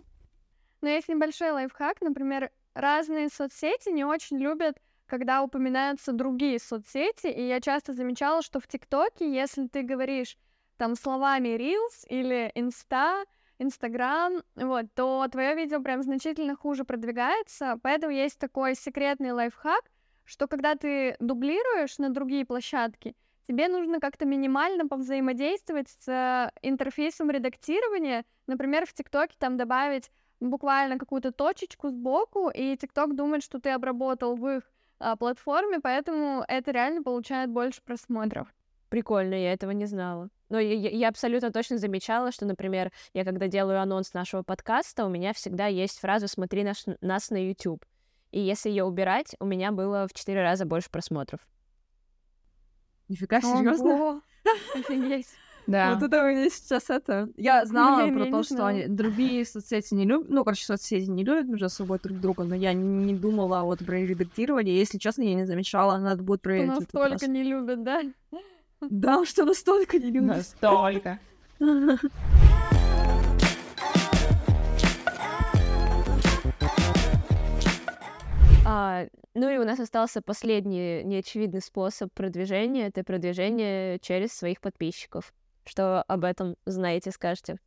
Но 0.81 0.89
есть 0.89 1.09
небольшой 1.09 1.51
лайфхак, 1.51 2.01
например, 2.01 2.51
разные 2.75 3.29
соцсети 3.29 3.91
не 3.91 4.05
очень 4.05 4.39
любят, 4.39 4.79
когда 5.07 5.43
упоминаются 5.43 6.12
другие 6.12 6.59
соцсети, 6.59 7.29
и 7.29 7.47
я 7.47 7.61
часто 7.61 7.93
замечала, 7.93 8.43
что 8.43 8.61
в 8.61 8.67
ТикТоке, 8.67 9.33
если 9.33 9.69
ты 9.69 9.83
говоришь 9.83 10.37
там 10.77 10.95
словами 10.95 11.49
Reels 11.57 12.07
или 12.09 12.51
Инста, 12.55 13.25
Инстаграм, 13.59 14.43
вот, 14.55 14.87
то 14.95 15.27
твое 15.31 15.55
видео 15.55 15.81
прям 15.81 16.03
значительно 16.03 16.57
хуже 16.57 16.85
продвигается, 16.85 17.79
поэтому 17.83 18.12
есть 18.12 18.39
такой 18.39 18.75
секретный 18.75 19.33
лайфхак, 19.33 19.83
что 20.25 20.47
когда 20.47 20.75
ты 20.75 21.17
дублируешь 21.21 21.99
на 21.99 22.11
другие 22.11 22.45
площадки, 22.45 23.15
тебе 23.47 23.69
нужно 23.69 24.01
как-то 24.01 24.27
минимально 24.27 24.87
повзаимодействовать 24.87 25.89
с 25.89 26.09
э, 26.09 26.51
интерфейсом 26.62 27.31
редактирования, 27.31 28.25
например, 28.47 28.85
в 28.87 28.93
ТикТоке 28.93 29.37
там 29.39 29.57
добавить 29.57 30.11
буквально 30.40 30.99
какую-то 30.99 31.33
точечку 31.33 31.88
сбоку, 31.90 32.49
и 32.51 32.77
ТикТок 32.77 33.16
думает, 33.16 33.42
что 33.42 33.61
ты 33.61 33.70
обработал 33.70 34.37
в 34.37 34.46
их 34.49 34.62
а, 34.99 35.16
платформе, 35.16 35.81
поэтому 35.81 36.44
это 36.46 36.70
реально 36.70 37.03
получает 37.03 37.51
больше 37.51 37.83
просмотров. 37.83 38.49
Прикольно, 38.88 39.35
я 39.35 39.53
этого 39.53 39.72
не 39.72 39.87
знала. 39.87 40.29
Но 40.49 40.61
я, 40.61 40.90
я- 40.90 41.09
абсолютно 41.09 41.51
точно 41.51 41.77
замечала, 41.79 42.31
что, 42.31 42.46
например, 42.46 42.92
я 43.12 43.25
когда 43.25 43.49
делаю 43.49 43.81
анонс 43.81 44.14
нашего 44.14 44.42
подкаста, 44.42 45.05
у 45.05 45.09
меня 45.09 45.33
всегда 45.33 45.66
есть 45.66 45.99
фраза 45.99 46.29
«смотри 46.29 46.62
наш, 46.62 46.85
нас 47.01 47.31
на 47.31 47.37
YouTube». 47.37 47.85
И 48.31 48.40
если 48.40 48.70
ее 48.70 48.85
убирать, 48.85 49.35
у 49.40 49.44
меня 49.44 49.72
было 49.72 50.07
в 50.07 50.12
четыре 50.12 50.42
раза 50.42 50.64
больше 50.66 50.90
просмотров. 50.90 51.40
Нифига, 53.09 53.40
серьезно? 53.40 54.22
Офигеть. 54.75 55.29
Да. 55.66 55.94
Вот 55.94 56.02
это 56.02 56.22
у 56.22 56.29
меня 56.29 56.48
сейчас 56.48 56.90
это. 56.90 57.29
Я 57.37 57.64
знала 57.64 58.02
Блин, 58.02 58.14
про 58.14 58.31
то, 58.31 58.42
что 58.44 58.55
знала. 58.55 58.70
они 58.70 58.87
другие 58.87 59.44
соцсети 59.44 59.94
не 59.94 60.05
любят. 60.05 60.29
Ну, 60.29 60.44
короче, 60.44 60.64
соцсети 60.64 61.11
не 61.11 61.24
любят 61.24 61.46
между 61.46 61.68
собой 61.68 61.98
друг 62.02 62.20
друга, 62.20 62.44
но 62.44 62.55
я 62.55 62.72
не, 62.72 63.14
думала 63.14 63.62
вот 63.62 63.85
про 63.85 63.98
редактирование. 63.98 64.79
Если 64.79 64.98
честно, 64.98 65.22
я 65.22 65.35
не 65.35 65.44
замечала, 65.44 65.98
надо 65.98 66.22
будет 66.22 66.42
проверить. 66.42 66.68
настолько 66.68 67.26
не 67.26 67.42
любят, 67.42 67.83
да? 67.83 68.02
Да, 68.81 69.24
что 69.24 69.44
настолько 69.44 69.98
не 69.98 70.11
любят. 70.11 70.37
Настолько. 70.37 71.18
А, 78.68 79.07
ну 79.35 79.48
и 79.48 79.59
у 79.59 79.64
нас 79.64 79.79
остался 79.79 80.20
последний 80.20 81.05
неочевидный 81.05 81.61
способ 81.61 82.12
продвижения. 82.12 82.88
Это 82.88 83.05
продвижение 83.05 84.00
через 84.00 84.33
своих 84.33 84.61
подписчиков. 84.61 85.33
Что 85.66 86.02
об 86.02 86.24
этом 86.24 86.57
знаете, 86.64 87.11
скажете? 87.11 87.59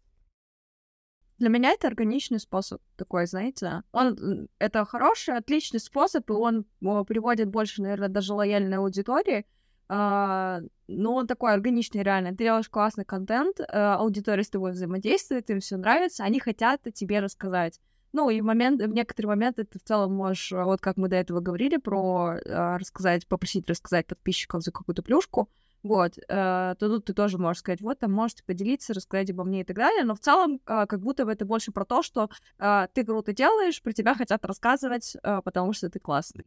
Для 1.37 1.49
меня 1.49 1.71
это 1.71 1.87
органичный 1.87 2.39
способ 2.39 2.81
такой, 2.97 3.25
знаете. 3.25 3.83
Он 3.93 4.49
это 4.59 4.83
хороший, 4.85 5.37
отличный 5.37 5.79
способ, 5.79 6.29
и 6.29 6.33
он 6.33 6.65
приводит 7.05 7.47
больше, 7.47 7.81
наверное, 7.81 8.09
даже 8.09 8.33
лояльной 8.33 8.77
аудитории. 8.77 9.45
А, 9.87 10.59
но 10.87 11.15
он 11.15 11.27
такой 11.27 11.53
органичный, 11.53 12.03
реально. 12.03 12.31
Ты 12.31 12.43
делаешь 12.43 12.69
классный 12.69 13.05
контент, 13.05 13.59
а, 13.59 13.95
аудитория 13.95 14.43
с 14.43 14.49
тобой 14.49 14.73
взаимодействует, 14.73 15.49
им 15.49 15.61
все 15.61 15.77
нравится, 15.77 16.23
они 16.23 16.39
хотят 16.39 16.85
о 16.85 16.91
тебе 16.91 17.21
рассказать. 17.21 17.79
Ну, 18.11 18.29
и 18.29 18.41
в, 18.41 18.43
момент, 18.43 18.81
в 18.81 18.89
некоторые 18.89 19.29
моменты 19.29 19.63
ты 19.63 19.79
в 19.79 19.83
целом 19.83 20.13
можешь, 20.13 20.51
а, 20.51 20.65
вот 20.65 20.81
как 20.81 20.97
мы 20.97 21.07
до 21.07 21.15
этого 21.15 21.39
говорили, 21.39 21.77
про 21.77 22.37
а, 22.45 22.77
рассказать, 22.77 23.27
попросить 23.27 23.67
рассказать 23.67 24.05
подписчиков 24.07 24.61
за 24.61 24.71
какую-то 24.71 25.01
плюшку, 25.01 25.49
вот, 25.83 26.17
э, 26.17 26.21
то 26.27 26.75
тут 26.79 27.05
ты 27.05 27.13
тоже 27.13 27.37
можешь 27.37 27.59
сказать, 27.59 27.81
вот, 27.81 27.99
там 27.99 28.11
можете 28.11 28.43
поделиться, 28.43 28.93
рассказать 28.93 29.29
обо 29.31 29.43
мне 29.43 29.61
и 29.61 29.63
так 29.63 29.77
далее, 29.77 30.03
но 30.03 30.15
в 30.15 30.19
целом 30.19 30.59
э, 30.65 30.85
как 30.87 30.99
будто 30.99 31.25
бы 31.25 31.31
это 31.31 31.45
больше 31.45 31.71
про 31.71 31.85
то, 31.85 32.03
что 32.03 32.29
э, 32.59 32.87
ты 32.93 33.03
круто 33.05 33.33
делаешь, 33.33 33.81
про 33.81 33.93
тебя 33.93 34.15
хотят 34.15 34.45
рассказывать, 34.45 35.15
э, 35.21 35.41
потому 35.43 35.73
что 35.73 35.89
ты 35.89 35.99
классный. 35.99 36.45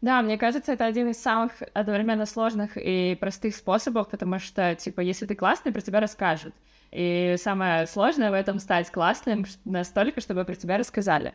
Да, 0.00 0.22
мне 0.22 0.38
кажется, 0.38 0.72
это 0.72 0.86
один 0.86 1.08
из 1.10 1.20
самых 1.20 1.52
одновременно 1.74 2.24
сложных 2.24 2.76
и 2.76 3.16
простых 3.20 3.54
способов, 3.54 4.08
потому 4.08 4.38
что, 4.38 4.74
типа, 4.74 5.00
если 5.02 5.26
ты 5.26 5.34
классный, 5.34 5.72
про 5.72 5.82
тебя 5.82 6.00
расскажут. 6.00 6.54
И 6.90 7.36
самое 7.38 7.86
сложное 7.86 8.30
в 8.30 8.34
этом 8.34 8.58
стать 8.58 8.90
классным 8.90 9.44
настолько, 9.64 10.20
чтобы 10.22 10.44
про 10.44 10.54
тебя 10.54 10.78
рассказали. 10.78 11.34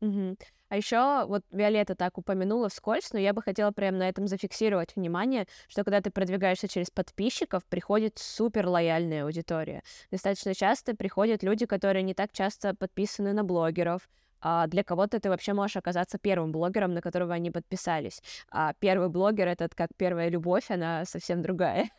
Мгм. 0.00 0.36
А 0.68 0.76
еще 0.76 1.26
вот 1.26 1.42
Виолетта 1.50 1.94
так 1.94 2.18
упомянула 2.18 2.68
вскользь, 2.68 3.12
но 3.12 3.18
я 3.18 3.32
бы 3.32 3.42
хотела 3.42 3.70
прям 3.70 3.98
на 3.98 4.08
этом 4.08 4.26
зафиксировать 4.26 4.96
внимание, 4.96 5.46
что 5.68 5.84
когда 5.84 6.00
ты 6.00 6.10
продвигаешься 6.10 6.66
через 6.68 6.90
подписчиков, 6.90 7.64
приходит 7.66 8.18
супер 8.18 8.66
лояльная 8.66 9.24
аудитория. 9.24 9.82
Достаточно 10.10 10.54
часто 10.54 10.96
приходят 10.96 11.42
люди, 11.42 11.66
которые 11.66 12.02
не 12.02 12.14
так 12.14 12.32
часто 12.32 12.74
подписаны 12.74 13.32
на 13.32 13.44
блогеров, 13.44 14.08
а 14.40 14.66
для 14.66 14.84
кого-то 14.84 15.20
ты 15.20 15.28
вообще 15.28 15.52
можешь 15.52 15.76
оказаться 15.76 16.18
первым 16.18 16.52
блогером, 16.52 16.94
на 16.94 17.00
которого 17.00 17.34
они 17.34 17.50
подписались. 17.50 18.22
А 18.50 18.74
первый 18.78 19.08
блогер— 19.08 19.48
это 19.48 19.68
как 19.74 19.90
первая 19.96 20.28
любовь, 20.28 20.70
она 20.70 21.04
совсем 21.04 21.42
другая. 21.42 21.90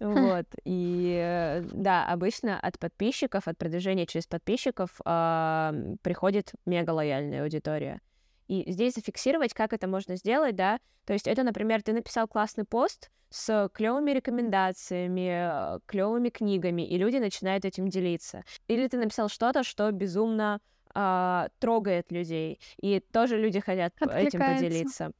Вот, 0.00 0.46
и 0.64 1.18
э, 1.20 1.62
да, 1.72 2.06
обычно 2.06 2.58
от 2.60 2.78
подписчиков, 2.78 3.48
от 3.48 3.58
продвижения 3.58 4.06
через 4.06 4.26
подписчиков 4.26 5.00
м, 5.04 5.98
приходит 6.02 6.52
мега 6.66 6.90
лояльная 6.90 7.42
аудитория. 7.42 8.00
И 8.46 8.70
здесь 8.70 8.94
зафиксировать, 8.94 9.54
как 9.54 9.72
это 9.72 9.88
можно 9.88 10.16
сделать, 10.16 10.54
да, 10.54 10.78
то 11.04 11.12
есть 11.12 11.26
это, 11.26 11.42
например, 11.42 11.82
ты 11.82 11.92
написал 11.92 12.28
классный 12.28 12.64
пост 12.64 13.10
с 13.30 13.68
клевыми 13.74 14.12
рекомендациями, 14.12 15.80
клевыми 15.86 16.28
книгами, 16.28 16.82
и 16.82 16.96
люди 16.96 17.16
начинают 17.16 17.64
этим 17.64 17.88
делиться. 17.88 18.44
Или 18.68 18.86
ты 18.88 18.98
написал 18.98 19.28
что-то, 19.28 19.64
что 19.64 19.90
безумно 19.90 20.60
а, 20.94 21.48
трогает 21.58 22.12
людей, 22.12 22.60
и 22.80 23.00
тоже 23.00 23.36
люди 23.36 23.60
хотят 23.60 23.94
этим 24.00 24.40
поделиться 24.40 25.12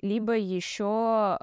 либо 0.00 0.36
еще 0.36 1.38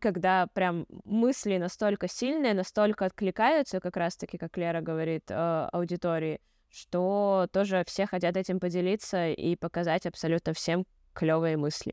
когда 0.00 0.46
прям 0.54 0.86
мысли 1.04 1.56
настолько 1.56 2.08
сильные, 2.08 2.54
настолько 2.54 3.06
откликаются, 3.06 3.80
как 3.80 3.96
раз-таки, 3.96 4.38
как 4.38 4.56
Лера 4.56 4.80
говорит, 4.80 5.30
э, 5.30 5.68
аудитории, 5.72 6.40
что 6.70 7.48
тоже 7.52 7.84
все 7.86 8.06
хотят 8.06 8.36
этим 8.36 8.60
поделиться 8.60 9.28
и 9.28 9.56
показать 9.56 10.06
абсолютно 10.06 10.52
всем 10.54 10.86
клевые 11.14 11.56
мысли. 11.56 11.92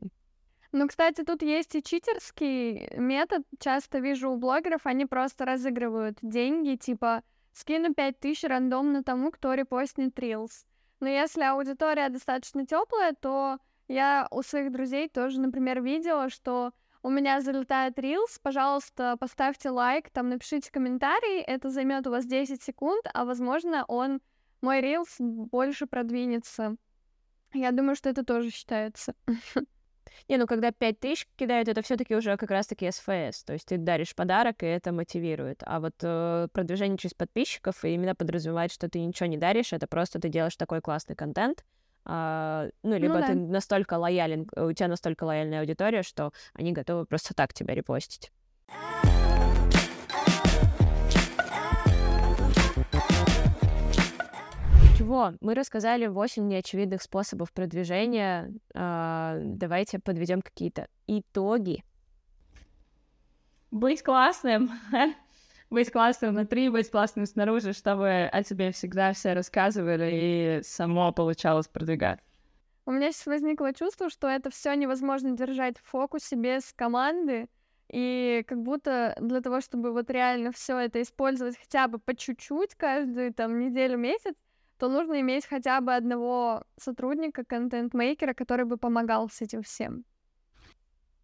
Ну, 0.72 0.86
кстати, 0.86 1.24
тут 1.24 1.42
есть 1.42 1.74
и 1.74 1.82
читерский 1.82 2.96
метод. 2.96 3.42
Часто 3.58 3.98
вижу 3.98 4.30
у 4.30 4.36
блогеров, 4.36 4.86
они 4.86 5.04
просто 5.04 5.44
разыгрывают 5.44 6.18
деньги, 6.22 6.76
типа 6.76 7.22
скину 7.52 7.92
5000 7.92 8.44
рандомно 8.44 9.02
тому, 9.02 9.32
кто 9.32 9.54
репостнет 9.54 10.16
Reels. 10.18 10.64
Но 11.00 11.08
если 11.08 11.42
аудитория 11.42 12.08
достаточно 12.08 12.66
теплая, 12.66 13.14
то 13.20 13.58
я 13.90 14.28
у 14.30 14.42
своих 14.42 14.70
друзей 14.70 15.08
тоже, 15.08 15.40
например, 15.40 15.82
видела, 15.82 16.30
что 16.30 16.72
у 17.02 17.10
меня 17.10 17.40
залетает 17.40 17.98
Reels, 17.98 18.38
пожалуйста, 18.40 19.16
поставьте 19.18 19.70
лайк, 19.70 20.10
там 20.10 20.28
напишите 20.28 20.70
комментарий, 20.70 21.40
это 21.40 21.70
займет 21.70 22.06
у 22.06 22.10
вас 22.10 22.24
10 22.24 22.62
секунд, 22.62 23.04
а 23.12 23.24
возможно 23.24 23.84
он, 23.88 24.20
мой 24.62 24.80
Reels 24.80 25.16
больше 25.18 25.86
продвинется. 25.86 26.76
Я 27.52 27.72
думаю, 27.72 27.96
что 27.96 28.08
это 28.08 28.24
тоже 28.24 28.50
считается. 28.50 29.14
Не, 30.28 30.36
ну 30.36 30.46
когда 30.46 30.70
5000 30.70 31.26
кидают, 31.36 31.68
это 31.68 31.82
все 31.82 31.96
таки 31.96 32.14
уже 32.14 32.36
как 32.36 32.50
раз-таки 32.50 32.90
СФС, 32.90 33.42
то 33.44 33.54
есть 33.54 33.66
ты 33.66 33.76
даришь 33.76 34.14
подарок, 34.14 34.62
и 34.62 34.66
это 34.66 34.92
мотивирует. 34.92 35.62
А 35.66 35.80
вот 35.80 35.94
э, 36.02 36.46
продвижение 36.52 36.98
через 36.98 37.14
подписчиков 37.14 37.84
именно 37.84 38.14
подразумевает, 38.14 38.70
что 38.70 38.88
ты 38.88 39.00
ничего 39.00 39.26
не 39.26 39.38
даришь, 39.38 39.72
это 39.72 39.88
просто 39.88 40.20
ты 40.20 40.28
делаешь 40.28 40.56
такой 40.56 40.80
классный 40.80 41.16
контент, 41.16 41.64
а, 42.04 42.68
ну, 42.82 42.96
либо 42.96 43.14
ну, 43.14 43.20
да. 43.20 43.26
ты 43.28 43.34
настолько 43.34 43.94
лоялен, 43.94 44.48
у 44.56 44.72
тебя 44.72 44.88
настолько 44.88 45.24
лояльная 45.24 45.60
аудитория, 45.60 46.02
что 46.02 46.32
они 46.54 46.72
готовы 46.72 47.04
просто 47.04 47.34
так 47.34 47.52
тебя 47.52 47.74
репостить. 47.74 48.32
Чего? 54.96 55.32
Мы 55.40 55.54
рассказали 55.54 56.06
8 56.06 56.46
неочевидных 56.46 57.02
способов 57.02 57.52
продвижения. 57.52 58.52
А, 58.74 59.38
давайте 59.40 59.98
подведем 59.98 60.42
какие-то 60.42 60.88
итоги. 61.06 61.82
Быть 63.70 64.02
классным. 64.02 64.70
быть 65.70 65.90
классным 65.90 66.32
внутри, 66.32 66.68
быть 66.68 66.90
классным 66.90 67.26
снаружи, 67.26 67.72
чтобы 67.72 68.28
о 68.30 68.42
тебе 68.42 68.72
всегда 68.72 69.12
все 69.12 69.32
рассказывали 69.32 70.10
и 70.12 70.62
само 70.62 71.12
получалось 71.12 71.68
продвигать. 71.68 72.20
У 72.86 72.92
меня 72.92 73.12
сейчас 73.12 73.26
возникло 73.26 73.72
чувство, 73.72 74.10
что 74.10 74.28
это 74.28 74.50
все 74.50 74.74
невозможно 74.74 75.36
держать 75.36 75.78
в 75.78 75.86
фокусе 75.86 76.36
без 76.36 76.72
команды, 76.72 77.48
и 77.88 78.44
как 78.46 78.62
будто 78.62 79.16
для 79.20 79.40
того, 79.40 79.60
чтобы 79.60 79.92
вот 79.92 80.10
реально 80.10 80.52
все 80.52 80.78
это 80.78 81.02
использовать 81.02 81.58
хотя 81.58 81.88
бы 81.88 81.98
по 81.98 82.14
чуть-чуть 82.14 82.74
каждую 82.76 83.34
там 83.34 83.58
неделю, 83.58 83.98
месяц, 83.98 84.34
то 84.78 84.88
нужно 84.88 85.20
иметь 85.20 85.44
хотя 85.46 85.80
бы 85.80 85.94
одного 85.94 86.64
сотрудника, 86.76 87.44
контент-мейкера, 87.44 88.32
который 88.32 88.64
бы 88.64 88.76
помогал 88.76 89.28
с 89.28 89.42
этим 89.42 89.62
всем. 89.62 90.04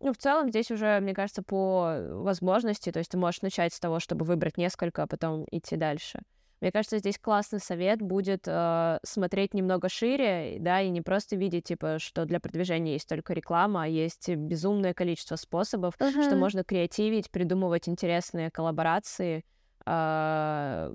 Ну, 0.01 0.13
в 0.13 0.19
целом, 0.19 0.51
здесь 0.51 0.71
уже, 0.71 1.01
мне 1.01 1.15
кажется, 1.15 1.43
по 1.43 1.97
возможности, 2.11 2.93
то 2.93 2.99
есть 2.99 3.11
ты 3.11 3.17
можешь 3.17 3.43
начать 3.43 3.73
с 3.73 3.81
того, 3.81 3.99
чтобы 3.99 4.25
выбрать 4.25 4.59
несколько, 4.59 5.03
а 5.03 5.07
потом 5.07 5.47
идти 5.51 5.77
дальше. 5.77 6.21
Мне 6.61 6.73
кажется, 6.73 6.99
здесь 6.99 7.19
классный 7.19 7.61
совет 7.61 8.01
будет 8.01 8.45
э, 8.47 8.99
смотреть 9.03 9.53
немного 9.53 9.91
шире, 9.91 10.57
да, 10.59 10.81
и 10.81 10.89
не 10.89 11.03
просто 11.03 11.37
видеть, 11.37 11.65
типа, 11.65 11.99
что 11.99 12.25
для 12.25 12.41
продвижения 12.41 12.95
есть 12.95 13.09
только 13.09 13.35
реклама, 13.35 13.85
а 13.85 13.87
есть 13.87 14.29
безумное 14.29 14.95
количество 14.95 15.37
способов, 15.37 15.95
uh-huh. 15.99 16.25
что 16.25 16.37
можно 16.37 16.65
креативить, 16.65 17.31
придумывать 17.31 17.89
интересные 17.89 18.51
коллаборации, 18.51 19.45
э, 19.85 20.95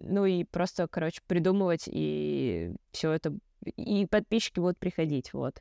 ну 0.00 0.24
и 0.24 0.44
просто, 0.44 0.88
короче, 0.88 1.20
придумывать, 1.26 1.84
и 1.86 2.74
все 2.90 3.12
это, 3.12 3.34
и 3.76 4.06
подписчики 4.06 4.58
будут 4.58 4.78
приходить, 4.78 5.34
вот 5.34 5.60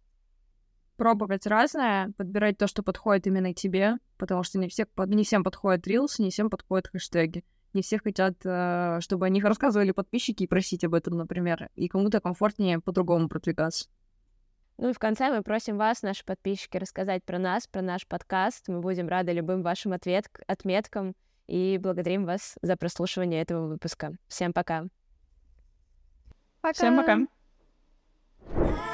пробовать 0.95 1.47
разное, 1.47 2.12
подбирать 2.17 2.58
то, 2.58 2.67
что 2.67 2.84
подходит 2.84 3.27
именно 3.27 3.53
тебе, 3.53 3.97
потому 4.17 4.43
что 4.43 4.60
не, 4.60 4.67
все, 4.67 4.86
не 5.08 5.23
всем 5.23 5.43
подходят 5.43 5.88
рилсы, 5.88 6.21
не 6.21 6.29
всем 6.29 6.49
подходят 6.49 6.88
хэштеги. 6.88 7.43
Не 7.73 7.82
все 7.82 7.97
хотят, 7.97 8.36
э, 8.45 8.99
чтобы 9.01 9.25
о 9.25 9.29
них 9.29 9.43
рассказывали 9.43 9.91
подписчики 9.91 10.43
и 10.43 10.47
просить 10.47 10.84
об 10.84 10.93
этом, 10.93 11.17
например. 11.17 11.69
И 11.75 11.88
кому-то 11.88 12.21
комфортнее 12.21 12.79
по-другому 12.79 13.27
продвигаться. 13.27 13.89
Ну 14.77 14.89
и 14.89 14.93
в 14.93 14.99
конце 14.99 15.32
мы 15.32 15.41
просим 15.43 15.77
вас, 15.77 16.03
наши 16.03 16.23
подписчики, 16.25 16.77
рассказать 16.77 17.23
про 17.23 17.39
нас, 17.39 17.67
про 17.67 17.82
наш 17.82 18.08
подкаст. 18.08 18.67
Мы 18.67 18.79
будем 18.79 19.08
рады 19.08 19.32
любым 19.32 19.63
вашим 19.63 19.93
ответ, 19.93 20.27
отметкам 20.47 21.15
и 21.47 21.79
благодарим 21.82 22.25
вас 22.25 22.58
за 22.62 22.75
прослушивание 22.77 23.41
этого 23.41 23.67
выпуска. 23.67 24.13
Всем 24.27 24.53
пока. 24.53 24.86
Пока. 26.62 26.73
Всем 26.73 26.95
пока. 26.95 28.92